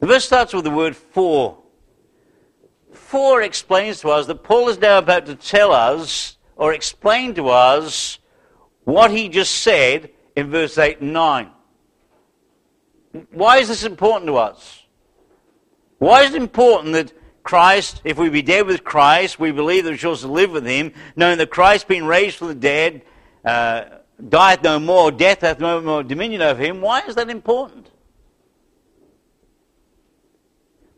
The 0.00 0.06
verse 0.06 0.24
starts 0.24 0.52
with 0.52 0.64
the 0.64 0.70
word 0.70 0.94
for. 0.94 1.62
For 2.92 3.42
explains 3.42 4.00
to 4.00 4.10
us 4.10 4.26
that 4.26 4.44
Paul 4.44 4.68
is 4.68 4.78
now 4.78 4.98
about 4.98 5.26
to 5.26 5.34
tell 5.34 5.72
us 5.72 6.36
or 6.56 6.72
explain 6.72 7.34
to 7.34 7.48
us 7.48 8.18
what 8.84 9.10
he 9.10 9.28
just 9.28 9.56
said 9.56 10.10
in 10.36 10.50
verse 10.50 10.78
8 10.78 11.00
and 11.00 11.12
9. 11.12 11.50
Why 13.32 13.58
is 13.58 13.68
this 13.68 13.84
important 13.84 14.26
to 14.26 14.36
us? 14.36 14.84
Why 15.98 16.22
is 16.22 16.34
it 16.34 16.42
important 16.42 16.92
that 16.92 17.12
Christ, 17.42 18.02
if 18.04 18.18
we 18.18 18.28
be 18.28 18.42
dead 18.42 18.66
with 18.66 18.84
Christ, 18.84 19.38
we 19.38 19.52
believe 19.52 19.84
that 19.84 19.92
we 19.92 19.96
shall 19.96 20.14
live 20.14 20.50
with 20.50 20.66
him, 20.66 20.92
knowing 21.14 21.38
that 21.38 21.50
Christ 21.50 21.86
being 21.86 22.04
raised 22.04 22.36
from 22.36 22.48
the 22.48 22.54
dead, 22.54 23.02
uh, 23.44 23.84
dieth 24.28 24.62
no 24.62 24.78
more, 24.78 25.10
death 25.12 25.42
hath 25.42 25.60
no 25.60 25.80
more 25.80 26.02
dominion 26.02 26.42
over 26.42 26.62
him. 26.62 26.80
Why 26.80 27.02
is 27.02 27.14
that 27.14 27.30
important? 27.30 27.90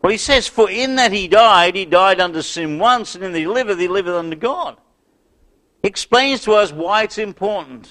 Well, 0.01 0.13
he 0.13 0.19
says, 0.19 0.47
For 0.47 0.71
in 0.71 0.97
that 0.97 1.13
he 1.13 1.29
died, 1.29 1.77
he 1.77 1.85
died 1.85 2.21
under 2.21 2.43
sin 2.43 2.79
once, 2.79 3.15
and 3.15 3.25
in 3.25 3.33
that 3.33 3.39
he 3.39 3.47
liveth, 3.47 3.79
he 3.79 3.89
liveth 3.89 4.15
under 4.15 4.37
God. 4.37 4.79
He 5.83 5.89
explains 5.89 6.41
to 6.43 6.53
us 6.53 6.73
why 6.73 7.03
it's 7.03 7.19
important. 7.19 7.91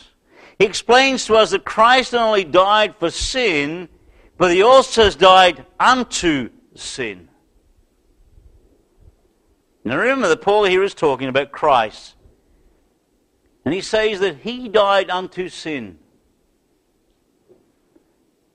He 0.57 0.65
explains 0.65 1.25
to 1.25 1.35
us 1.35 1.51
that 1.51 1.63
Christ 1.63 2.13
not 2.13 2.27
only 2.27 2.43
died 2.43 2.95
for 2.95 3.11
sin, 3.11 3.89
but 4.37 4.51
he 4.51 4.61
also 4.61 5.03
has 5.03 5.15
died 5.15 5.65
unto 5.79 6.49
sin. 6.75 7.27
Now 9.83 9.97
remember 9.97 10.27
that 10.27 10.41
Paul 10.41 10.65
here 10.65 10.83
is 10.83 10.93
talking 10.93 11.29
about 11.29 11.51
Christ. 11.51 12.15
And 13.65 13.73
he 13.73 13.81
says 13.81 14.19
that 14.19 14.37
he 14.37 14.69
died 14.69 15.09
unto 15.09 15.49
sin. 15.49 15.97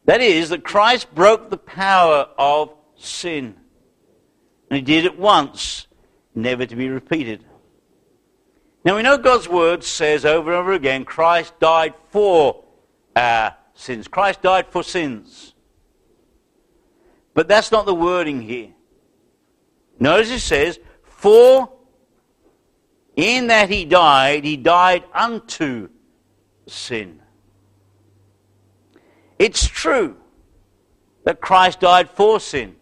That 0.04 0.20
is, 0.20 0.48
that 0.48 0.64
Christ 0.64 1.14
broke 1.14 1.50
the 1.50 1.56
power 1.56 2.28
of 2.38 2.74
sin. 2.96 3.56
And 4.70 4.76
he 4.76 4.82
did 4.82 5.04
it 5.04 5.18
once, 5.18 5.86
never 6.34 6.66
to 6.66 6.76
be 6.76 6.88
repeated. 6.88 7.44
Now 8.84 8.96
we 8.96 9.02
know 9.02 9.16
God's 9.16 9.48
word 9.48 9.84
says 9.84 10.24
over 10.24 10.50
and 10.50 10.60
over 10.60 10.72
again 10.72 11.04
Christ 11.04 11.58
died 11.60 11.94
for 12.10 12.64
our 13.14 13.56
sins. 13.74 14.08
Christ 14.08 14.42
died 14.42 14.66
for 14.68 14.82
sins. 14.82 15.51
But 17.34 17.48
that's 17.48 17.72
not 17.72 17.86
the 17.86 17.94
wording 17.94 18.42
here. 18.42 18.70
Notice 19.98 20.30
it 20.30 20.40
says, 20.40 20.78
For 21.04 21.72
in 23.16 23.48
that 23.48 23.70
he 23.70 23.84
died, 23.84 24.44
he 24.44 24.56
died 24.56 25.04
unto 25.14 25.88
sin. 26.66 27.20
It's 29.38 29.66
true 29.66 30.16
that 31.24 31.40
Christ 31.40 31.80
died 31.80 32.10
for 32.10 32.40
sin. 32.40 32.76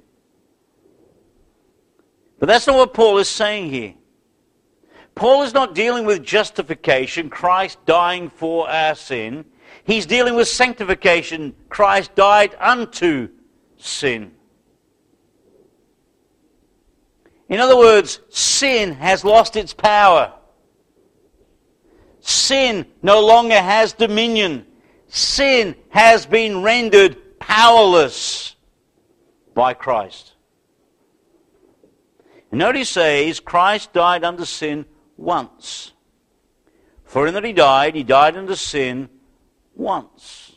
But 2.39 2.47
that's 2.47 2.67
not 2.67 2.77
what 2.77 2.95
Paul 2.95 3.19
is 3.19 3.29
saying 3.29 3.71
here. 3.71 3.95
Paul 5.15 5.43
is 5.43 5.53
not 5.53 5.75
dealing 5.75 6.07
with 6.07 6.25
justification, 6.25 7.29
Christ 7.29 7.79
dying 7.85 8.31
for 8.31 8.69
our 8.69 8.95
sin. 8.95 9.45
He's 9.85 10.07
dealing 10.07 10.35
with 10.35 10.49
sanctification, 10.49 11.55
Christ 11.69 12.15
died 12.15 12.57
unto 12.59 13.29
sin. 13.77 14.33
In 17.51 17.59
other 17.59 17.77
words, 17.77 18.21
sin 18.29 18.93
has 18.93 19.25
lost 19.25 19.57
its 19.57 19.75
power. 19.75 20.33
Sin 22.21 22.87
no 23.03 23.27
longer 23.27 23.61
has 23.61 23.93
dominion. 23.93 24.65
Sin 25.09 25.75
has 25.89 26.27
been 26.27 26.63
rendered 26.63 27.41
powerless 27.41 28.55
by 29.53 29.75
Christ. 29.75 30.35
And 32.53 32.61
notice 32.61 32.91
he 32.91 32.95
says, 32.95 33.41
Christ 33.41 33.93
died 33.93 34.23
under 34.23 34.47
sin 34.47 34.87
once. 35.17 35.93
For 37.05 37.27
in 37.27 37.35
that 37.35 37.43
he 37.43 37.53
died, 37.53 37.97
he 37.97 38.05
died 38.05 38.37
under 38.37 38.55
sin 38.55 39.09
once. 39.75 40.53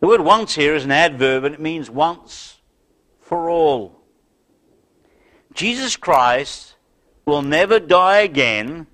The 0.00 0.06
word 0.06 0.20
once 0.20 0.54
here 0.54 0.74
is 0.74 0.84
an 0.84 0.92
adverb 0.92 1.44
and 1.44 1.54
it 1.54 1.60
means 1.60 1.88
once 1.88 2.58
for 3.20 3.48
all. 3.48 3.99
Jesus 5.54 5.96
Christ 5.96 6.76
will 7.26 7.42
never 7.42 7.78
die 7.78 8.20
again 8.20 8.86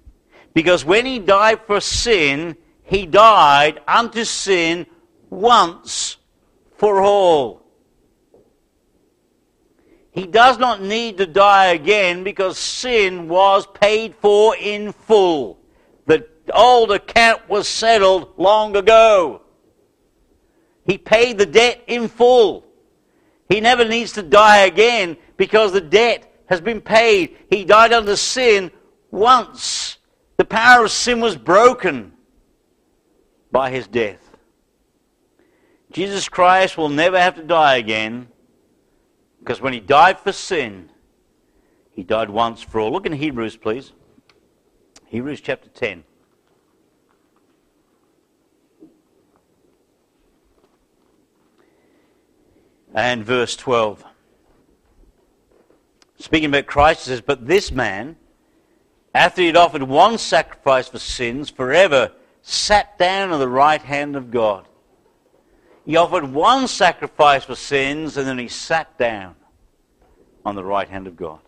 because 0.54 0.84
when 0.84 1.06
he 1.06 1.18
died 1.18 1.60
for 1.66 1.80
sin, 1.80 2.56
he 2.82 3.06
died 3.06 3.80
unto 3.86 4.24
sin 4.24 4.86
once 5.28 6.16
for 6.76 7.02
all. 7.02 7.62
He 10.12 10.26
does 10.26 10.58
not 10.58 10.80
need 10.80 11.18
to 11.18 11.26
die 11.26 11.66
again 11.66 12.24
because 12.24 12.58
sin 12.58 13.28
was 13.28 13.66
paid 13.66 14.14
for 14.14 14.56
in 14.56 14.92
full. 14.92 15.58
The 16.06 16.26
old 16.54 16.90
account 16.90 17.46
was 17.50 17.68
settled 17.68 18.32
long 18.38 18.76
ago. 18.76 19.42
He 20.86 20.96
paid 20.96 21.36
the 21.36 21.44
debt 21.44 21.82
in 21.86 22.08
full. 22.08 22.64
He 23.48 23.60
never 23.60 23.84
needs 23.84 24.12
to 24.12 24.22
die 24.22 24.58
again 24.64 25.18
because 25.36 25.72
the 25.72 25.80
debt 25.80 26.32
has 26.46 26.60
been 26.60 26.80
paid. 26.80 27.36
He 27.50 27.64
died 27.64 27.92
under 27.92 28.16
sin 28.16 28.70
once. 29.10 29.98
The 30.36 30.44
power 30.44 30.84
of 30.84 30.90
sin 30.90 31.20
was 31.20 31.36
broken 31.36 32.12
by 33.50 33.70
his 33.70 33.86
death. 33.86 34.36
Jesus 35.92 36.28
Christ 36.28 36.76
will 36.76 36.88
never 36.88 37.18
have 37.18 37.36
to 37.36 37.42
die 37.42 37.76
again 37.76 38.28
because 39.38 39.60
when 39.60 39.72
he 39.72 39.80
died 39.80 40.18
for 40.18 40.32
sin, 40.32 40.90
he 41.90 42.02
died 42.02 42.28
once 42.28 42.60
for 42.60 42.80
all. 42.80 42.92
Look 42.92 43.06
in 43.06 43.12
Hebrews, 43.12 43.56
please. 43.56 43.92
Hebrews 45.06 45.40
chapter 45.40 45.68
10. 45.68 46.04
And 52.94 53.24
verse 53.24 53.56
12. 53.56 54.04
Speaking 56.18 56.48
about 56.48 56.66
Christ, 56.66 57.02
says, 57.02 57.20
But 57.20 57.46
this 57.46 57.70
man, 57.70 58.16
after 59.14 59.40
he 59.42 59.48
had 59.48 59.56
offered 59.56 59.82
one 59.82 60.18
sacrifice 60.18 60.88
for 60.88 60.98
sins 60.98 61.50
forever, 61.50 62.12
sat 62.42 62.98
down 62.98 63.30
on 63.30 63.40
the 63.40 63.48
right 63.48 63.82
hand 63.82 64.16
of 64.16 64.30
God. 64.30 64.66
He 65.84 65.96
offered 65.96 66.24
one 66.24 66.66
sacrifice 66.68 67.44
for 67.44 67.54
sins 67.54 68.16
and 68.16 68.26
then 68.26 68.38
he 68.38 68.48
sat 68.48 68.98
down 68.98 69.36
on 70.44 70.54
the 70.54 70.64
right 70.64 70.88
hand 70.88 71.06
of 71.06 71.16
God. 71.16 71.40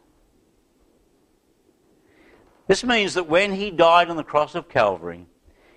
This 2.69 2.85
means 2.85 3.15
that 3.15 3.29
when 3.29 3.55
he 3.55 3.71
died 3.71 4.11
on 4.11 4.17
the 4.17 4.23
cross 4.23 4.55
of 4.55 4.69
Calvary, 4.69 5.27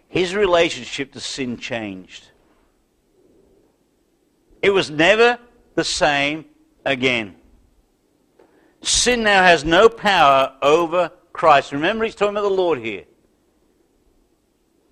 his 0.08 0.36
relationship 0.36 1.14
to 1.14 1.20
sin 1.20 1.58
changed. 1.58 2.30
It 4.62 4.72
was 4.72 4.92
never 4.92 5.40
the 5.76 5.84
same 5.84 6.46
again. 6.86 7.36
Sin 8.82 9.24
now 9.24 9.44
has 9.44 9.64
no 9.64 9.90
power 9.90 10.54
over 10.62 11.12
Christ. 11.34 11.72
Remember, 11.72 12.04
he's 12.06 12.16
talking 12.16 12.36
about 12.36 12.50
the 12.50 12.56
Lord 12.56 12.80
here. 12.80 13.06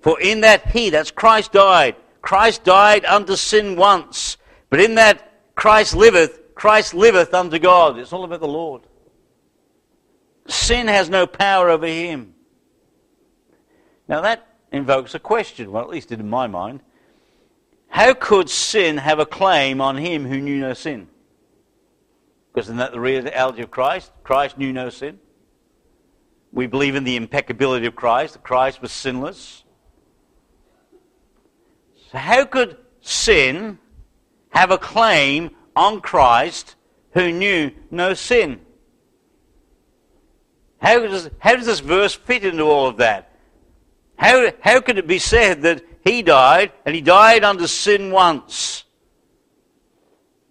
For 0.02 0.20
in 0.22 0.42
that 0.42 0.68
he, 0.68 0.90
that's 0.90 1.12
Christ, 1.12 1.52
died, 1.52 1.96
Christ 2.22 2.64
died 2.64 3.06
unto 3.06 3.36
sin 3.36 3.76
once, 3.76 4.38
but 4.70 4.80
in 4.80 4.96
that 4.96 5.56
Christ 5.56 5.96
liveth, 5.96 6.56
Christ 6.56 6.94
liveth 6.94 7.34
unto 7.34 7.60
God. 7.60 7.98
It's 7.98 8.14
all 8.14 8.24
about 8.24 8.40
the 8.40 8.48
Lord. 8.48 8.84
Sin 10.48 10.88
has 10.88 11.10
no 11.10 11.28
power 11.28 11.70
over 11.70 11.88
him. 11.88 12.34
Now 14.08 14.22
that 14.22 14.48
invokes 14.72 15.16
a 15.16 15.20
question, 15.20 15.72
well, 15.72 15.84
at 15.84 15.90
least 15.90 16.12
in 16.12 16.30
my 16.30 16.48
mind. 16.48 16.82
How 17.88 18.14
could 18.14 18.50
sin 18.50 18.98
have 18.98 19.20
a 19.20 19.26
claim 19.26 19.82
on 19.82 19.98
him 19.98 20.26
who 20.26 20.40
knew 20.40 20.60
no 20.60 20.74
sin? 20.74 21.08
Isn't 22.60 22.78
that 22.78 22.92
the 22.92 23.00
reality 23.00 23.62
of 23.62 23.72
Christ? 23.72 24.12
Christ 24.24 24.58
knew 24.58 24.74
no 24.74 24.90
sin. 24.90 25.20
We 26.52 26.68
believe 26.68 26.96
in 26.96 27.04
the 27.06 27.16
impeccability 27.16 27.86
of 27.86 27.96
Christ, 27.96 28.34
that 28.34 28.44
Christ 28.44 28.82
was 28.82 28.92
sinless. 28.92 29.64
So 32.12 32.18
how 32.18 32.46
could 32.46 32.78
sin 33.02 33.80
have 34.50 34.72
a 34.72 34.78
claim 34.78 35.52
on 35.76 36.02
Christ 36.02 36.76
who 37.12 37.32
knew 37.32 37.72
no 37.92 38.14
sin? 38.14 38.62
How 40.82 41.00
does, 41.00 41.30
how 41.40 41.56
does 41.56 41.66
this 41.66 41.80
verse 41.80 42.14
fit 42.14 42.44
into 42.44 42.64
all 42.64 42.88
of 42.88 42.98
that? 42.98 43.32
How, 44.18 44.52
how 44.60 44.82
could 44.82 44.98
it 44.98 45.08
be 45.08 45.20
said 45.20 45.62
that 45.62 45.84
he 46.04 46.22
died 46.22 46.74
and 46.86 46.94
he 46.94 47.02
died 47.02 47.44
under 47.44 47.68
sin 47.68 48.12
once? 48.12 48.84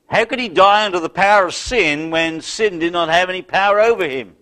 How 0.08 0.24
could 0.24 0.40
he 0.40 0.48
die 0.48 0.86
under 0.86 1.00
the 1.00 1.10
power 1.10 1.46
of 1.46 1.54
sin 1.54 2.10
when 2.10 2.40
sin 2.40 2.78
did 2.78 2.92
not 2.92 3.10
have 3.10 3.28
any 3.28 3.42
power 3.42 3.80
over 3.80 4.08
him? 4.08 4.34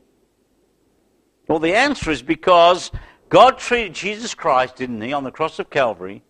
Well, 1.49 1.59
the 1.59 1.75
answer 1.75 2.11
is 2.11 2.23
because 2.23 2.91
God 3.29 3.59
treated 3.59 3.95
Jesus 3.95 4.35
Christ, 4.35 4.77
didn't 4.77 5.01
he, 5.01 5.13
on 5.13 5.25
the 5.25 5.31
cross 5.31 5.59
of 5.59 5.71
Calvary, 5.71 6.23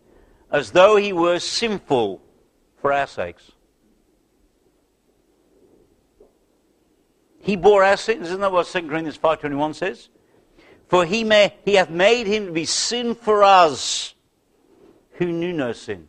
as 0.51 0.71
though 0.71 0.97
he 0.97 1.13
were 1.13 1.39
sinful 1.39 2.23
for 2.81 2.93
our 2.93 3.07
sakes. 3.07 3.53
He 7.41 7.57
bore 7.57 7.85
our 7.85 7.97
sins. 7.97 8.29
Isn't 8.29 8.41
that 8.41 8.53
what 8.53 8.67
2 8.67 8.89
Corinthians 8.89 9.19
5.21 9.19 9.75
says? 9.75 10.09
For 10.89 11.05
he, 11.05 11.25
may, 11.25 11.55
he 11.65 11.75
hath 11.75 11.91
made 11.91 12.27
him 12.27 12.47
to 12.47 12.53
be 12.53 12.65
sin 12.65 13.15
for 13.15 13.45
us 13.45 14.15
who 15.13 15.33
knew 15.33 15.53
no 15.53 15.73
sin. 15.73 16.09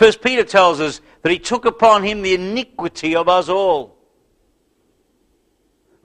First 0.00 0.22
Peter 0.22 0.44
tells 0.44 0.80
us 0.80 1.02
that 1.20 1.30
he 1.30 1.38
took 1.38 1.66
upon 1.66 2.02
him 2.02 2.22
the 2.22 2.32
iniquity 2.32 3.14
of 3.14 3.28
us 3.28 3.50
all. 3.50 3.98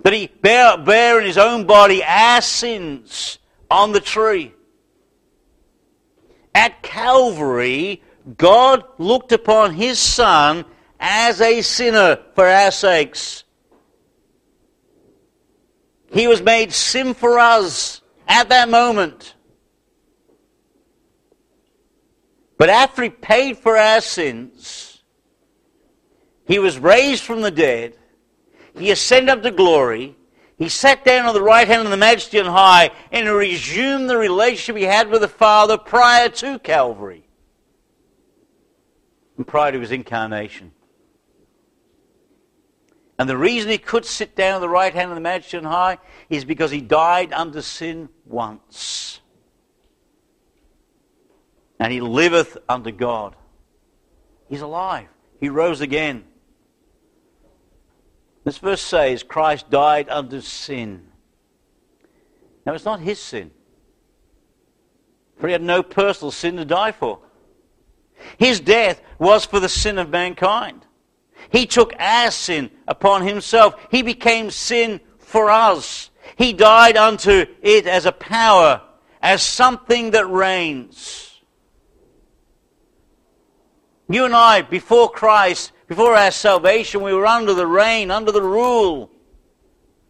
That 0.03 0.11
he 0.11 0.27
bare, 0.27 0.77
bare 0.77 1.17
in 1.21 1.25
his 1.25 1.37
own 1.37 1.65
body 1.65 2.03
our 2.03 2.41
sins 2.41 3.39
on 3.71 3.93
the 3.93 4.01
tree. 4.01 4.53
At 6.53 6.83
Calvary, 6.83 8.03
God 8.37 8.83
looked 8.97 9.31
upon 9.31 9.75
his 9.75 9.97
son 9.97 10.65
as 10.99 11.39
a 11.39 11.61
sinner 11.61 12.19
for 12.35 12.45
our 12.45 12.71
sakes. 12.71 13.45
He 16.11 16.27
was 16.27 16.41
made 16.41 16.73
sin 16.73 17.13
for 17.13 17.39
us 17.39 18.01
at 18.27 18.49
that 18.49 18.67
moment. 18.67 19.34
But 22.57 22.69
after 22.69 23.03
he 23.03 23.09
paid 23.09 23.57
for 23.57 23.77
our 23.77 24.01
sins, 24.01 25.03
he 26.45 26.59
was 26.59 26.79
raised 26.79 27.23
from 27.23 27.41
the 27.41 27.51
dead. 27.51 27.95
He 28.77 28.91
ascended 28.91 29.29
up 29.29 29.43
to 29.43 29.51
glory. 29.51 30.15
He 30.57 30.69
sat 30.69 31.03
down 31.03 31.25
on 31.25 31.33
the 31.33 31.41
right 31.41 31.67
hand 31.67 31.81
of 31.83 31.89
the 31.89 31.97
Majesty 31.97 32.39
on 32.39 32.45
high 32.45 32.91
and 33.11 33.27
resumed 33.27 34.09
the 34.09 34.17
relationship 34.17 34.77
he 34.77 34.83
had 34.83 35.09
with 35.09 35.21
the 35.21 35.27
Father 35.27 35.77
prior 35.77 36.29
to 36.29 36.59
Calvary 36.59 37.27
and 39.37 39.45
prior 39.45 39.73
to 39.73 39.79
his 39.79 39.91
incarnation. 39.91 40.71
And 43.17 43.29
the 43.29 43.37
reason 43.37 43.69
he 43.69 43.77
could 43.77 44.05
sit 44.05 44.35
down 44.35 44.55
on 44.55 44.61
the 44.61 44.69
right 44.69 44.93
hand 44.93 45.09
of 45.09 45.15
the 45.15 45.21
Majesty 45.21 45.57
on 45.57 45.63
high 45.63 45.97
is 46.29 46.45
because 46.45 46.71
he 46.71 46.81
died 46.81 47.31
under 47.33 47.61
sin 47.61 48.09
once. 48.25 49.21
And 51.79 51.91
he 51.91 52.01
liveth 52.01 52.57
unto 52.69 52.91
God. 52.91 53.35
He's 54.47 54.61
alive. 54.61 55.07
He 55.39 55.49
rose 55.49 55.81
again. 55.81 56.23
This 58.43 58.57
verse 58.59 58.81
says 58.81 59.23
Christ 59.23 59.69
died 59.69 60.07
under 60.09 60.39
sin. 60.41 61.07
Now, 62.65 62.73
it's 62.73 62.85
not 62.85 62.99
his 62.99 63.19
sin, 63.19 63.51
for 65.37 65.47
he 65.47 65.53
had 65.53 65.61
no 65.61 65.83
personal 65.83 66.31
sin 66.31 66.57
to 66.57 66.65
die 66.65 66.91
for. 66.91 67.19
His 68.37 68.59
death 68.59 69.01
was 69.19 69.45
for 69.45 69.59
the 69.59 69.69
sin 69.69 69.97
of 69.97 70.09
mankind. 70.09 70.85
He 71.49 71.65
took 71.65 71.93
our 71.99 72.31
sin 72.31 72.71
upon 72.87 73.21
himself. 73.23 73.75
He 73.91 74.01
became 74.01 74.49
sin 74.49 74.99
for 75.19 75.51
us. 75.51 76.09
He 76.37 76.53
died 76.53 76.97
unto 76.97 77.45
it 77.61 77.85
as 77.85 78.05
a 78.05 78.11
power, 78.11 78.81
as 79.21 79.43
something 79.43 80.11
that 80.11 80.27
reigns. 80.27 81.34
You 84.07 84.25
and 84.25 84.35
I, 84.35 84.61
before 84.61 85.09
Christ, 85.09 85.71
before 85.87 86.15
our 86.15 86.31
salvation, 86.31 87.01
we 87.01 87.13
were 87.13 87.25
under 87.25 87.53
the 87.53 87.67
reign, 87.67 88.11
under 88.11 88.31
the 88.31 88.41
rule, 88.41 89.11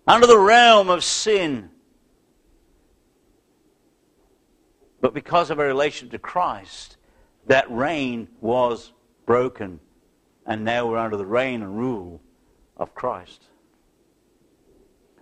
under 0.07 0.27
the 0.27 0.37
realm 0.37 0.89
of 0.89 1.03
sin. 1.03 1.69
But 5.01 5.13
because 5.13 5.49
of 5.49 5.59
our 5.59 5.67
relation 5.67 6.09
to 6.09 6.19
Christ, 6.19 6.97
that 7.47 7.69
reign 7.69 8.27
was 8.41 8.91
broken 9.25 9.79
and 10.45 10.63
now 10.63 10.87
we're 10.87 10.97
under 10.97 11.17
the 11.17 11.25
reign 11.25 11.61
and 11.61 11.77
rule 11.77 12.21
of 12.77 12.93
Christ. 12.93 13.45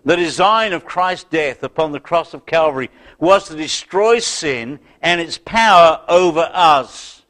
The 0.06 0.18
design 0.18 0.74
of 0.74 0.84
Christ's 0.84 1.26
death 1.30 1.64
upon 1.64 1.94
the 1.94 2.00
cross 2.00 2.34
of 2.34 2.46
Calvary 2.46 2.90
was 3.20 3.48
to 3.48 3.56
destroy 3.56 4.20
sin 4.20 4.80
and 5.02 5.22
its 5.22 5.38
power 5.38 6.04
over 6.10 6.50
us. 6.54 7.23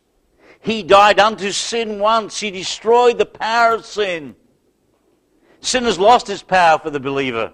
He 0.64 0.82
died 0.82 1.20
unto 1.20 1.51
sin 1.51 1.99
once. 1.99 2.39
He 2.39 2.49
destroyed 2.49 3.18
the 3.18 3.26
power 3.26 3.74
of 3.74 3.86
sin. 3.86 4.36
Sin 5.59 5.84
has 5.84 5.99
lost 5.99 6.30
its 6.30 6.41
power 6.41 6.80
for 6.80 6.89
the 6.89 7.01
believer. 7.01 7.53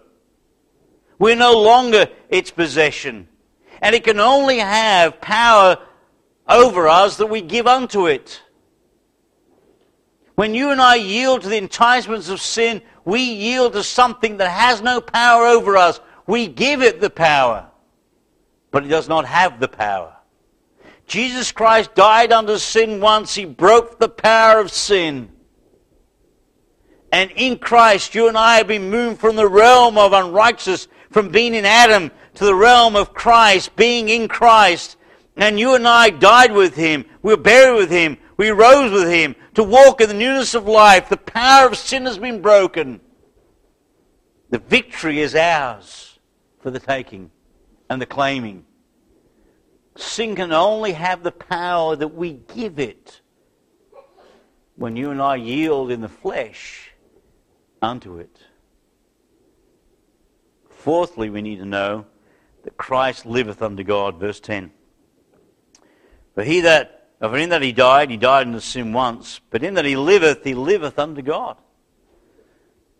We're 1.17 1.35
no 1.35 1.59
longer 1.59 2.07
its 2.29 2.51
possession. 2.51 3.27
And 3.81 3.95
it 3.95 4.03
can 4.03 4.19
only 4.19 4.59
have 4.59 5.19
power 5.21 5.77
over 6.47 6.87
us 6.87 7.17
that 7.17 7.27
we 7.27 7.41
give 7.41 7.65
unto 7.65 8.05
it. 8.05 8.41
When 10.35 10.53
you 10.53 10.69
and 10.69 10.79
I 10.79 10.95
yield 10.95 11.41
to 11.41 11.49
the 11.49 11.57
enticements 11.57 12.29
of 12.29 12.39
sin, 12.39 12.83
we 13.05 13.21
yield 13.21 13.73
to 13.73 13.83
something 13.83 14.37
that 14.37 14.51
has 14.51 14.83
no 14.83 15.01
power 15.01 15.47
over 15.47 15.77
us. 15.77 15.99
We 16.27 16.47
give 16.47 16.83
it 16.83 17.01
the 17.01 17.09
power, 17.09 17.71
but 18.69 18.85
it 18.85 18.89
does 18.89 19.09
not 19.09 19.25
have 19.25 19.59
the 19.59 19.67
power. 19.67 20.15
Jesus 21.09 21.51
Christ 21.51 21.95
died 21.95 22.31
under 22.31 22.59
sin 22.59 23.01
once. 23.01 23.35
He 23.35 23.43
broke 23.43 23.99
the 23.99 24.07
power 24.07 24.59
of 24.59 24.71
sin. 24.71 25.31
And 27.11 27.31
in 27.31 27.57
Christ, 27.57 28.13
you 28.13 28.27
and 28.27 28.37
I 28.37 28.57
have 28.57 28.67
been 28.67 28.91
moved 28.91 29.19
from 29.19 29.35
the 29.35 29.47
realm 29.47 29.97
of 29.97 30.13
unrighteousness, 30.13 30.87
from 31.09 31.29
being 31.29 31.55
in 31.55 31.65
Adam, 31.65 32.11
to 32.35 32.45
the 32.45 32.53
realm 32.53 32.95
of 32.95 33.15
Christ, 33.15 33.75
being 33.75 34.09
in 34.09 34.27
Christ. 34.27 34.97
And 35.35 35.59
you 35.59 35.73
and 35.73 35.87
I 35.87 36.11
died 36.11 36.51
with 36.51 36.75
him. 36.75 37.05
We 37.23 37.33
were 37.33 37.41
buried 37.41 37.77
with 37.77 37.89
him. 37.89 38.17
We 38.37 38.51
rose 38.51 38.91
with 38.91 39.09
him 39.09 39.35
to 39.55 39.63
walk 39.63 40.01
in 40.01 40.09
the 40.09 40.13
newness 40.13 40.53
of 40.53 40.67
life. 40.67 41.09
The 41.09 41.17
power 41.17 41.67
of 41.67 41.77
sin 41.77 42.05
has 42.05 42.19
been 42.19 42.41
broken. 42.41 43.01
The 44.51 44.59
victory 44.59 45.19
is 45.19 45.33
ours 45.35 46.19
for 46.61 46.69
the 46.69 46.79
taking 46.79 47.31
and 47.89 47.99
the 47.99 48.05
claiming. 48.05 48.65
Sin 49.99 50.35
can 50.35 50.53
only 50.53 50.93
have 50.93 51.23
the 51.23 51.31
power 51.31 51.95
that 51.95 52.15
we 52.15 52.33
give 52.55 52.79
it 52.79 53.21
when 54.75 54.95
you 54.95 55.11
and 55.11 55.21
I 55.21 55.35
yield 55.35 55.91
in 55.91 55.99
the 55.99 56.07
flesh 56.07 56.91
unto 57.81 58.17
it. 58.17 58.37
Fourthly, 60.69 61.29
we 61.29 61.41
need 61.41 61.57
to 61.57 61.65
know 61.65 62.05
that 62.63 62.77
Christ 62.77 63.25
liveth 63.25 63.61
unto 63.61 63.83
God. 63.83 64.19
Verse 64.19 64.39
10. 64.39 64.71
For 66.33 66.43
he 66.43 66.61
that 66.61 67.09
for 67.19 67.37
in 67.37 67.49
that 67.49 67.61
he 67.61 67.73
died, 67.73 68.09
he 68.09 68.15
died 68.15 68.47
in 68.47 68.53
the 68.53 68.61
sin 68.61 68.93
once, 68.93 69.41
but 69.49 69.61
in 69.61 69.73
that 69.73 69.83
he 69.83 69.97
liveth, 69.97 70.45
he 70.45 70.53
liveth 70.53 70.97
unto 70.97 71.21
God. 71.21 71.57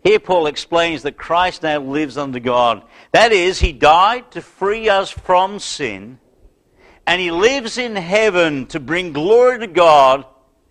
Here 0.03 0.19
Paul 0.19 0.47
explains 0.47 1.03
that 1.03 1.17
Christ 1.17 1.63
now 1.63 1.79
lives 1.79 2.17
unto 2.17 2.41
God. 2.41 2.83
That 3.13 3.31
is, 3.31 3.59
he 3.59 3.71
died 3.71 4.31
to 4.31 4.41
free 4.41 4.89
us 4.89 5.09
from 5.09 5.59
sin, 5.59 6.19
and 7.09 7.19
he 7.19 7.31
lives 7.31 7.79
in 7.79 7.95
heaven 7.95 8.67
to 8.67 8.79
bring 8.79 9.13
glory 9.13 9.57
to 9.57 9.65
God. 9.65 10.25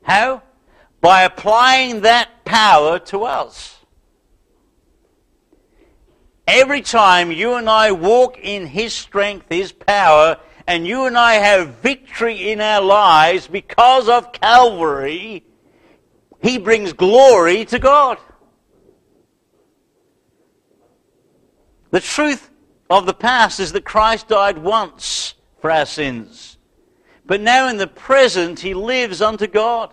How? 0.05 0.45
By 1.01 1.23
applying 1.23 2.03
that 2.03 2.45
power 2.45 3.01
to 3.07 3.25
us. 3.25 3.77
Every 6.47 6.81
time 6.81 7.33
you 7.33 7.55
and 7.55 7.69
I 7.69 7.91
walk 7.91 8.39
in 8.39 8.67
his 8.67 8.93
strength, 8.93 9.47
his 9.49 9.73
power, 9.73 10.37
and 10.65 10.87
you 10.87 11.07
and 11.07 11.19
I 11.19 11.35
have 11.35 11.81
victory 11.83 12.53
in 12.53 12.61
our 12.61 12.83
lives 12.83 13.49
because 13.49 14.09
of 14.09 14.31
Calvary, 14.31 15.43
He 16.41 16.57
brings 16.59 16.93
glory 16.93 17.65
to 17.65 17.81
God. 17.81 18.17
The 21.91 21.99
truth 21.99 22.49
of 22.89 23.07
the 23.07 23.15
past 23.15 23.59
is 23.59 23.73
that 23.73 23.85
Christ 23.85 24.29
died 24.29 24.59
once 24.59 25.35
for 25.61 25.71
our 25.71 25.87
sins. 25.87 26.57
But 27.27 27.41
now 27.41 27.69
in 27.69 27.77
the 27.77 27.87
present, 27.87 28.61
he 28.61 28.75
lives 28.75 29.21
unto 29.21 29.47
God. 29.47 29.93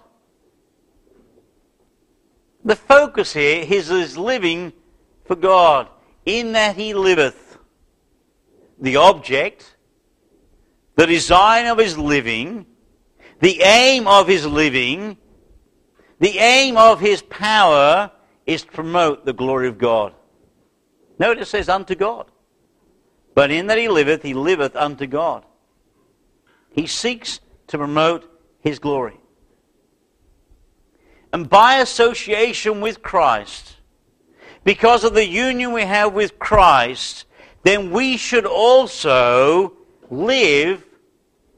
The 2.64 2.76
focus 2.76 3.34
here 3.34 3.64
is 3.68 3.88
his 3.88 4.18
living 4.18 4.74
for 5.26 5.36
God. 5.36 5.88
In 6.26 6.54
that 6.54 6.76
he 6.76 6.94
liveth. 6.94 7.58
The 8.80 8.96
object, 8.96 9.76
the 10.96 11.06
design 11.06 11.68
of 11.68 11.78
his 11.78 11.98
living, 11.98 12.66
the 13.40 13.62
aim 13.62 14.08
of 14.08 14.28
his 14.28 14.46
living, 14.46 15.18
the 16.20 16.40
aim 16.40 16.78
of 16.78 17.00
his 17.00 17.22
power 17.22 18.12
is 18.46 18.64
to 18.64 18.72
promote 18.72 19.26
the 19.26 19.34
glory 19.34 19.68
of 19.68 19.78
God. 19.78 20.14
Notice 21.20 21.50
it 21.50 21.52
says 21.52 21.70
unto 21.70 21.96
God. 21.96 22.28
But 23.34 23.52
in 23.52 23.68
that 23.68 23.78
he 23.78 23.90
liveth, 23.90 24.24
he 24.24 24.34
liveth 24.34 24.76
unto 24.76 25.06
God. 25.06 25.46
He 26.76 26.88
seeks 26.88 27.40
to 27.68 27.78
promote 27.78 28.30
his 28.60 28.80
glory. 28.80 29.18
And 31.32 31.50
by 31.50 31.76
association 31.76 32.82
with 32.82 33.02
Christ, 33.02 33.78
because 34.66 35.06
of 35.06 35.14
the 35.14 35.26
union 35.26 35.72
we 35.72 35.84
have 35.84 36.14
with 36.14 36.38
Christ, 36.38 37.26
then 37.64 37.92
we 37.92 38.18
should 38.18 38.46
also 38.46 39.72
live 40.10 40.84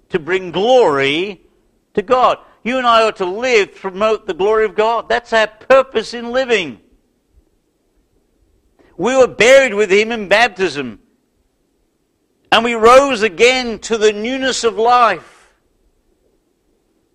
to 0.10 0.20
bring 0.20 0.52
glory 0.52 1.42
to 1.96 2.04
God. 2.04 2.38
You 2.64 2.78
and 2.78 2.86
I 2.86 3.02
ought 3.02 3.16
to 3.16 3.26
live 3.26 3.74
to 3.74 3.80
promote 3.80 4.28
the 4.28 4.36
glory 4.36 4.66
of 4.66 4.76
God. 4.76 5.10
That's 5.10 5.34
our 5.34 5.48
purpose 5.48 6.14
in 6.14 6.32
living. 6.32 6.80
We 8.98 9.18
were 9.18 9.28
buried 9.28 9.74
with 9.74 9.90
him 9.90 10.12
in 10.12 10.28
baptism. 10.28 11.00
And 12.58 12.64
we 12.64 12.74
rose 12.74 13.22
again 13.22 13.78
to 13.82 14.00
the 14.00 14.12
newness 14.12 14.64
of 14.64 14.80
life. 14.80 15.54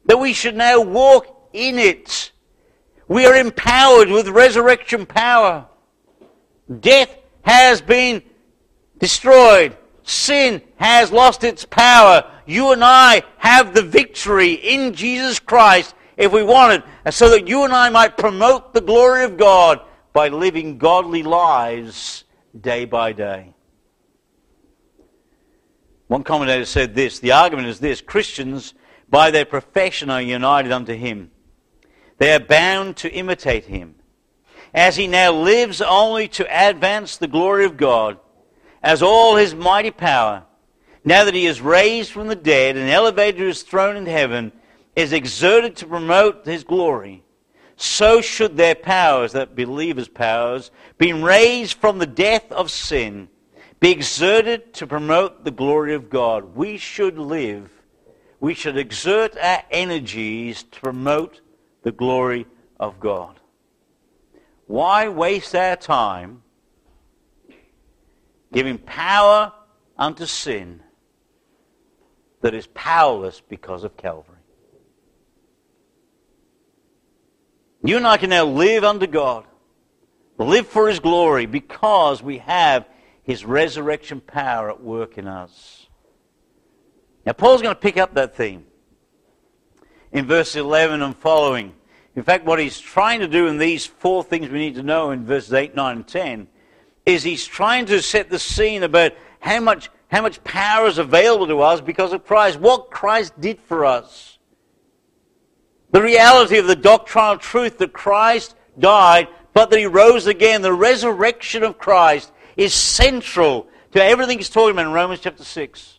That 0.04 0.20
we 0.20 0.34
should 0.34 0.54
now 0.54 0.80
walk 0.82 1.48
in 1.52 1.80
it. 1.80 2.30
We 3.08 3.26
are 3.26 3.34
empowered 3.34 4.08
with 4.08 4.28
resurrection 4.28 5.04
power. 5.04 5.66
Death 6.78 7.12
has 7.40 7.80
been 7.80 8.22
destroyed. 9.00 9.76
Sin 10.04 10.62
has 10.76 11.10
lost 11.10 11.42
its 11.42 11.64
power. 11.64 12.30
You 12.46 12.70
and 12.70 12.84
I 12.84 13.24
have 13.38 13.74
the 13.74 13.82
victory 13.82 14.52
in 14.52 14.94
Jesus 14.94 15.40
Christ 15.40 15.96
if 16.16 16.30
we 16.30 16.44
want 16.44 16.84
it, 17.04 17.12
so 17.12 17.30
that 17.30 17.48
you 17.48 17.64
and 17.64 17.72
I 17.72 17.90
might 17.90 18.16
promote 18.16 18.74
the 18.74 18.80
glory 18.80 19.24
of 19.24 19.36
God 19.36 19.80
by 20.12 20.28
living 20.28 20.78
godly 20.78 21.24
lives 21.24 22.22
day 22.60 22.84
by 22.84 23.12
day. 23.12 23.51
One 26.12 26.24
commentator 26.24 26.66
said 26.66 26.94
this 26.94 27.20
the 27.20 27.32
argument 27.32 27.68
is 27.68 27.80
this 27.80 28.02
Christians, 28.02 28.74
by 29.08 29.30
their 29.30 29.46
profession, 29.46 30.10
are 30.10 30.20
united 30.20 30.70
unto 30.70 30.92
him. 30.92 31.30
They 32.18 32.34
are 32.34 32.38
bound 32.38 32.98
to 32.98 33.10
imitate 33.10 33.64
him. 33.64 33.94
As 34.74 34.96
he 34.96 35.06
now 35.06 35.32
lives 35.32 35.80
only 35.80 36.28
to 36.28 36.68
advance 36.68 37.16
the 37.16 37.28
glory 37.28 37.64
of 37.64 37.78
God, 37.78 38.18
as 38.82 39.02
all 39.02 39.36
his 39.36 39.54
mighty 39.54 39.90
power, 39.90 40.44
now 41.02 41.24
that 41.24 41.32
he 41.32 41.46
is 41.46 41.62
raised 41.62 42.12
from 42.12 42.28
the 42.28 42.36
dead 42.36 42.76
and 42.76 42.90
elevated 42.90 43.38
to 43.38 43.46
his 43.46 43.62
throne 43.62 43.96
in 43.96 44.04
heaven, 44.04 44.52
is 44.94 45.14
exerted 45.14 45.76
to 45.76 45.86
promote 45.86 46.44
his 46.44 46.62
glory, 46.62 47.24
so 47.76 48.20
should 48.20 48.58
their 48.58 48.74
powers, 48.74 49.32
that 49.32 49.56
believers' 49.56 50.08
powers, 50.08 50.70
being 50.98 51.22
raised 51.22 51.78
from 51.78 51.98
the 51.98 52.06
death 52.06 52.52
of 52.52 52.70
sin, 52.70 53.28
be 53.82 53.90
exerted 53.90 54.72
to 54.72 54.86
promote 54.86 55.44
the 55.44 55.50
glory 55.50 55.92
of 55.92 56.08
God. 56.08 56.54
We 56.54 56.78
should 56.78 57.18
live, 57.18 57.68
we 58.38 58.54
should 58.54 58.78
exert 58.78 59.36
our 59.36 59.64
energies 59.72 60.62
to 60.62 60.80
promote 60.80 61.40
the 61.82 61.90
glory 61.90 62.46
of 62.78 63.00
God. 63.00 63.40
Why 64.68 65.08
waste 65.08 65.56
our 65.56 65.74
time 65.74 66.44
giving 68.52 68.78
power 68.78 69.52
unto 69.98 70.26
sin 70.26 70.80
that 72.40 72.54
is 72.54 72.68
powerless 72.68 73.40
because 73.40 73.82
of 73.82 73.96
Calvary? 73.96 74.36
You 77.82 77.96
and 77.96 78.06
I 78.06 78.16
can 78.16 78.30
now 78.30 78.44
live 78.44 78.84
under 78.84 79.08
God, 79.08 79.44
live 80.38 80.68
for 80.68 80.88
His 80.88 81.00
glory 81.00 81.46
because 81.46 82.22
we 82.22 82.38
have 82.38 82.86
his 83.22 83.44
resurrection 83.44 84.20
power 84.20 84.70
at 84.70 84.82
work 84.82 85.18
in 85.18 85.26
us. 85.26 85.86
Now, 87.24 87.32
Paul's 87.32 87.62
going 87.62 87.74
to 87.74 87.80
pick 87.80 87.96
up 87.96 88.14
that 88.14 88.36
theme 88.36 88.66
in 90.10 90.26
verse 90.26 90.56
11 90.56 91.02
and 91.02 91.16
following. 91.16 91.74
In 92.16 92.22
fact, 92.22 92.44
what 92.44 92.58
he's 92.58 92.78
trying 92.78 93.20
to 93.20 93.28
do 93.28 93.46
in 93.46 93.58
these 93.58 93.86
four 93.86 94.24
things 94.24 94.48
we 94.48 94.58
need 94.58 94.74
to 94.74 94.82
know 94.82 95.12
in 95.12 95.24
verses 95.24 95.52
8, 95.52 95.74
9, 95.74 95.96
and 95.96 96.06
10 96.06 96.48
is 97.06 97.22
he's 97.22 97.46
trying 97.46 97.86
to 97.86 98.02
set 98.02 98.28
the 98.28 98.38
scene 98.38 98.82
about 98.82 99.12
how 99.40 99.60
much, 99.60 99.88
how 100.08 100.22
much 100.22 100.42
power 100.44 100.86
is 100.86 100.98
available 100.98 101.46
to 101.46 101.60
us 101.60 101.80
because 101.80 102.12
of 102.12 102.26
Christ, 102.26 102.60
what 102.60 102.90
Christ 102.90 103.40
did 103.40 103.60
for 103.60 103.84
us. 103.84 104.38
The 105.92 106.02
reality 106.02 106.58
of 106.58 106.66
the 106.66 106.76
doctrinal 106.76 107.38
truth 107.38 107.78
that 107.78 107.92
Christ 107.92 108.56
died, 108.78 109.28
but 109.52 109.70
that 109.70 109.78
he 109.78 109.86
rose 109.86 110.26
again, 110.26 110.62
the 110.62 110.72
resurrection 110.72 111.62
of 111.62 111.78
Christ 111.78 112.31
is 112.56 112.74
central 112.74 113.68
to 113.92 114.02
everything 114.02 114.38
he's 114.38 114.50
talking 114.50 114.72
about 114.72 114.86
in 114.86 114.92
Romans 114.92 115.20
chapter 115.20 115.44
6. 115.44 115.98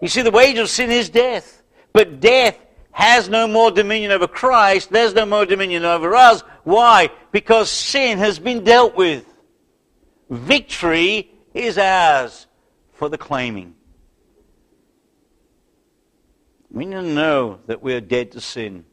You 0.00 0.08
see, 0.08 0.22
the 0.22 0.30
wage 0.30 0.58
of 0.58 0.68
sin 0.68 0.90
is 0.90 1.08
death. 1.08 1.62
But 1.92 2.20
death 2.20 2.58
has 2.92 3.28
no 3.28 3.46
more 3.46 3.70
dominion 3.70 4.10
over 4.10 4.26
Christ. 4.26 4.90
There's 4.90 5.14
no 5.14 5.26
more 5.26 5.46
dominion 5.46 5.84
over 5.84 6.14
us. 6.14 6.42
Why? 6.64 7.10
Because 7.32 7.70
sin 7.70 8.18
has 8.18 8.38
been 8.38 8.64
dealt 8.64 8.96
with. 8.96 9.24
Victory 10.28 11.30
is 11.54 11.78
ours 11.78 12.46
for 12.92 13.08
the 13.08 13.18
claiming. 13.18 13.74
We 16.70 16.84
need 16.84 16.94
to 16.94 17.02
know 17.02 17.60
that 17.66 17.82
we 17.82 17.94
are 17.94 18.00
dead 18.00 18.32
to 18.32 18.40
sin. 18.40 18.84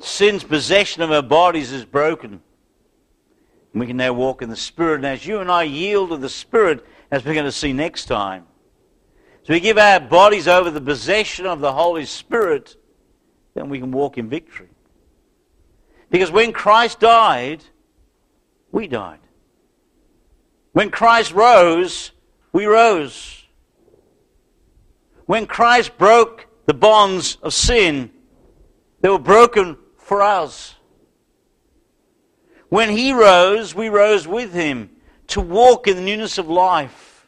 Sin's 0.00 0.44
possession 0.44 1.02
of 1.02 1.10
our 1.10 1.22
bodies 1.22 1.72
is 1.72 1.84
broken. 1.84 2.42
And 3.72 3.80
we 3.80 3.86
can 3.86 3.96
now 3.96 4.12
walk 4.12 4.42
in 4.42 4.48
the 4.48 4.56
Spirit. 4.56 4.96
And 4.96 5.06
as 5.06 5.26
you 5.26 5.40
and 5.40 5.50
I 5.50 5.64
yield 5.64 6.10
to 6.10 6.16
the 6.16 6.28
Spirit, 6.28 6.84
as 7.10 7.24
we're 7.24 7.34
going 7.34 7.44
to 7.44 7.52
see 7.52 7.72
next 7.72 8.06
time, 8.06 8.46
so 9.42 9.54
we 9.54 9.60
give 9.60 9.78
our 9.78 10.00
bodies 10.00 10.46
over 10.46 10.70
the 10.70 10.80
possession 10.80 11.46
of 11.46 11.60
the 11.60 11.72
Holy 11.72 12.04
Spirit, 12.04 12.76
then 13.54 13.68
we 13.68 13.80
can 13.80 13.90
walk 13.90 14.18
in 14.18 14.28
victory. 14.28 14.68
Because 16.10 16.30
when 16.30 16.52
Christ 16.52 17.00
died, 17.00 17.64
we 18.72 18.86
died. 18.86 19.20
When 20.72 20.90
Christ 20.90 21.32
rose, 21.32 22.12
we 22.52 22.66
rose. 22.66 23.44
When 25.26 25.46
Christ 25.46 25.96
broke 25.98 26.46
the 26.66 26.74
bonds 26.74 27.36
of 27.42 27.52
sin, 27.52 28.10
they 29.00 29.08
were 29.08 29.18
broken 29.18 29.76
for 29.96 30.22
us. 30.22 30.74
When 32.68 32.90
he 32.90 33.12
rose, 33.12 33.74
we 33.74 33.88
rose 33.88 34.26
with 34.26 34.52
him 34.52 34.90
to 35.28 35.40
walk 35.40 35.86
in 35.86 35.96
the 35.96 36.02
newness 36.02 36.38
of 36.38 36.48
life. 36.48 37.26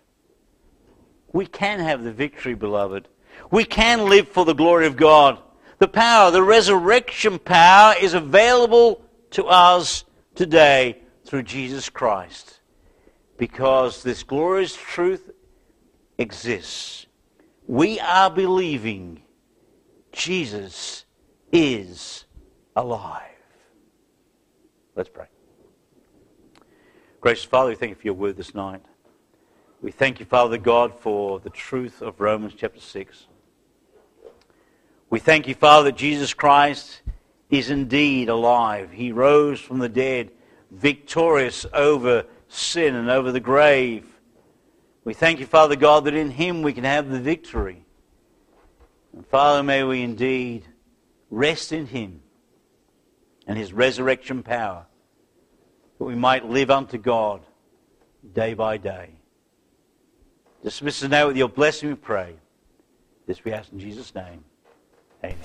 We 1.32 1.46
can 1.46 1.80
have 1.80 2.02
the 2.02 2.12
victory, 2.12 2.54
beloved. 2.54 3.08
We 3.50 3.64
can 3.64 4.08
live 4.08 4.28
for 4.28 4.44
the 4.44 4.54
glory 4.54 4.86
of 4.86 4.96
God. 4.96 5.38
The 5.78 5.88
power, 5.88 6.30
the 6.30 6.42
resurrection 6.42 7.38
power, 7.38 7.94
is 8.00 8.14
available 8.14 9.02
to 9.30 9.46
us 9.46 10.04
today 10.34 10.98
through 11.24 11.44
Jesus 11.44 11.88
Christ. 11.88 12.60
Because 13.38 14.02
this 14.02 14.22
glorious 14.22 14.76
truth 14.76 15.30
exists. 16.18 17.06
We 17.66 17.98
are 18.00 18.30
believing 18.30 19.22
Jesus 20.12 21.04
is 21.50 22.24
alive. 22.76 23.22
Let's 24.96 25.08
pray. 25.08 25.29
Gracious 27.20 27.44
Father, 27.44 27.68
we 27.68 27.76
thank 27.76 27.90
you 27.90 27.96
for 27.96 28.06
your 28.06 28.14
word 28.14 28.38
this 28.38 28.54
night. 28.54 28.80
We 29.82 29.90
thank 29.90 30.20
you, 30.20 30.24
Father 30.24 30.56
God, 30.56 30.98
for 31.00 31.38
the 31.38 31.50
truth 31.50 32.00
of 32.00 32.18
Romans 32.18 32.54
chapter 32.56 32.80
6. 32.80 33.26
We 35.10 35.18
thank 35.18 35.46
you, 35.46 35.54
Father, 35.54 35.90
that 35.90 35.98
Jesus 35.98 36.32
Christ 36.32 37.02
is 37.50 37.68
indeed 37.68 38.30
alive. 38.30 38.92
He 38.92 39.12
rose 39.12 39.60
from 39.60 39.80
the 39.80 39.88
dead, 39.90 40.30
victorious 40.70 41.66
over 41.74 42.24
sin 42.48 42.94
and 42.94 43.10
over 43.10 43.32
the 43.32 43.38
grave. 43.38 44.06
We 45.04 45.12
thank 45.12 45.40
you, 45.40 45.46
Father 45.46 45.76
God, 45.76 46.04
that 46.04 46.14
in 46.14 46.30
him 46.30 46.62
we 46.62 46.72
can 46.72 46.84
have 46.84 47.10
the 47.10 47.20
victory. 47.20 47.84
And 49.12 49.26
Father, 49.26 49.62
may 49.62 49.84
we 49.84 50.00
indeed 50.00 50.64
rest 51.28 51.70
in 51.70 51.84
him 51.84 52.22
and 53.46 53.58
his 53.58 53.74
resurrection 53.74 54.42
power 54.42 54.86
that 56.00 56.06
we 56.06 56.14
might 56.14 56.46
live 56.46 56.70
unto 56.70 56.96
God 56.96 57.42
day 58.34 58.54
by 58.54 58.78
day. 58.78 59.10
Dismiss 60.64 61.02
us 61.02 61.10
now 61.10 61.26
with 61.26 61.36
your 61.36 61.50
blessing, 61.50 61.90
we 61.90 61.94
pray. 61.94 62.36
This 63.26 63.44
we 63.44 63.52
ask 63.52 63.70
in 63.70 63.78
Jesus' 63.78 64.14
name. 64.14 64.42
Amen. 65.22 65.36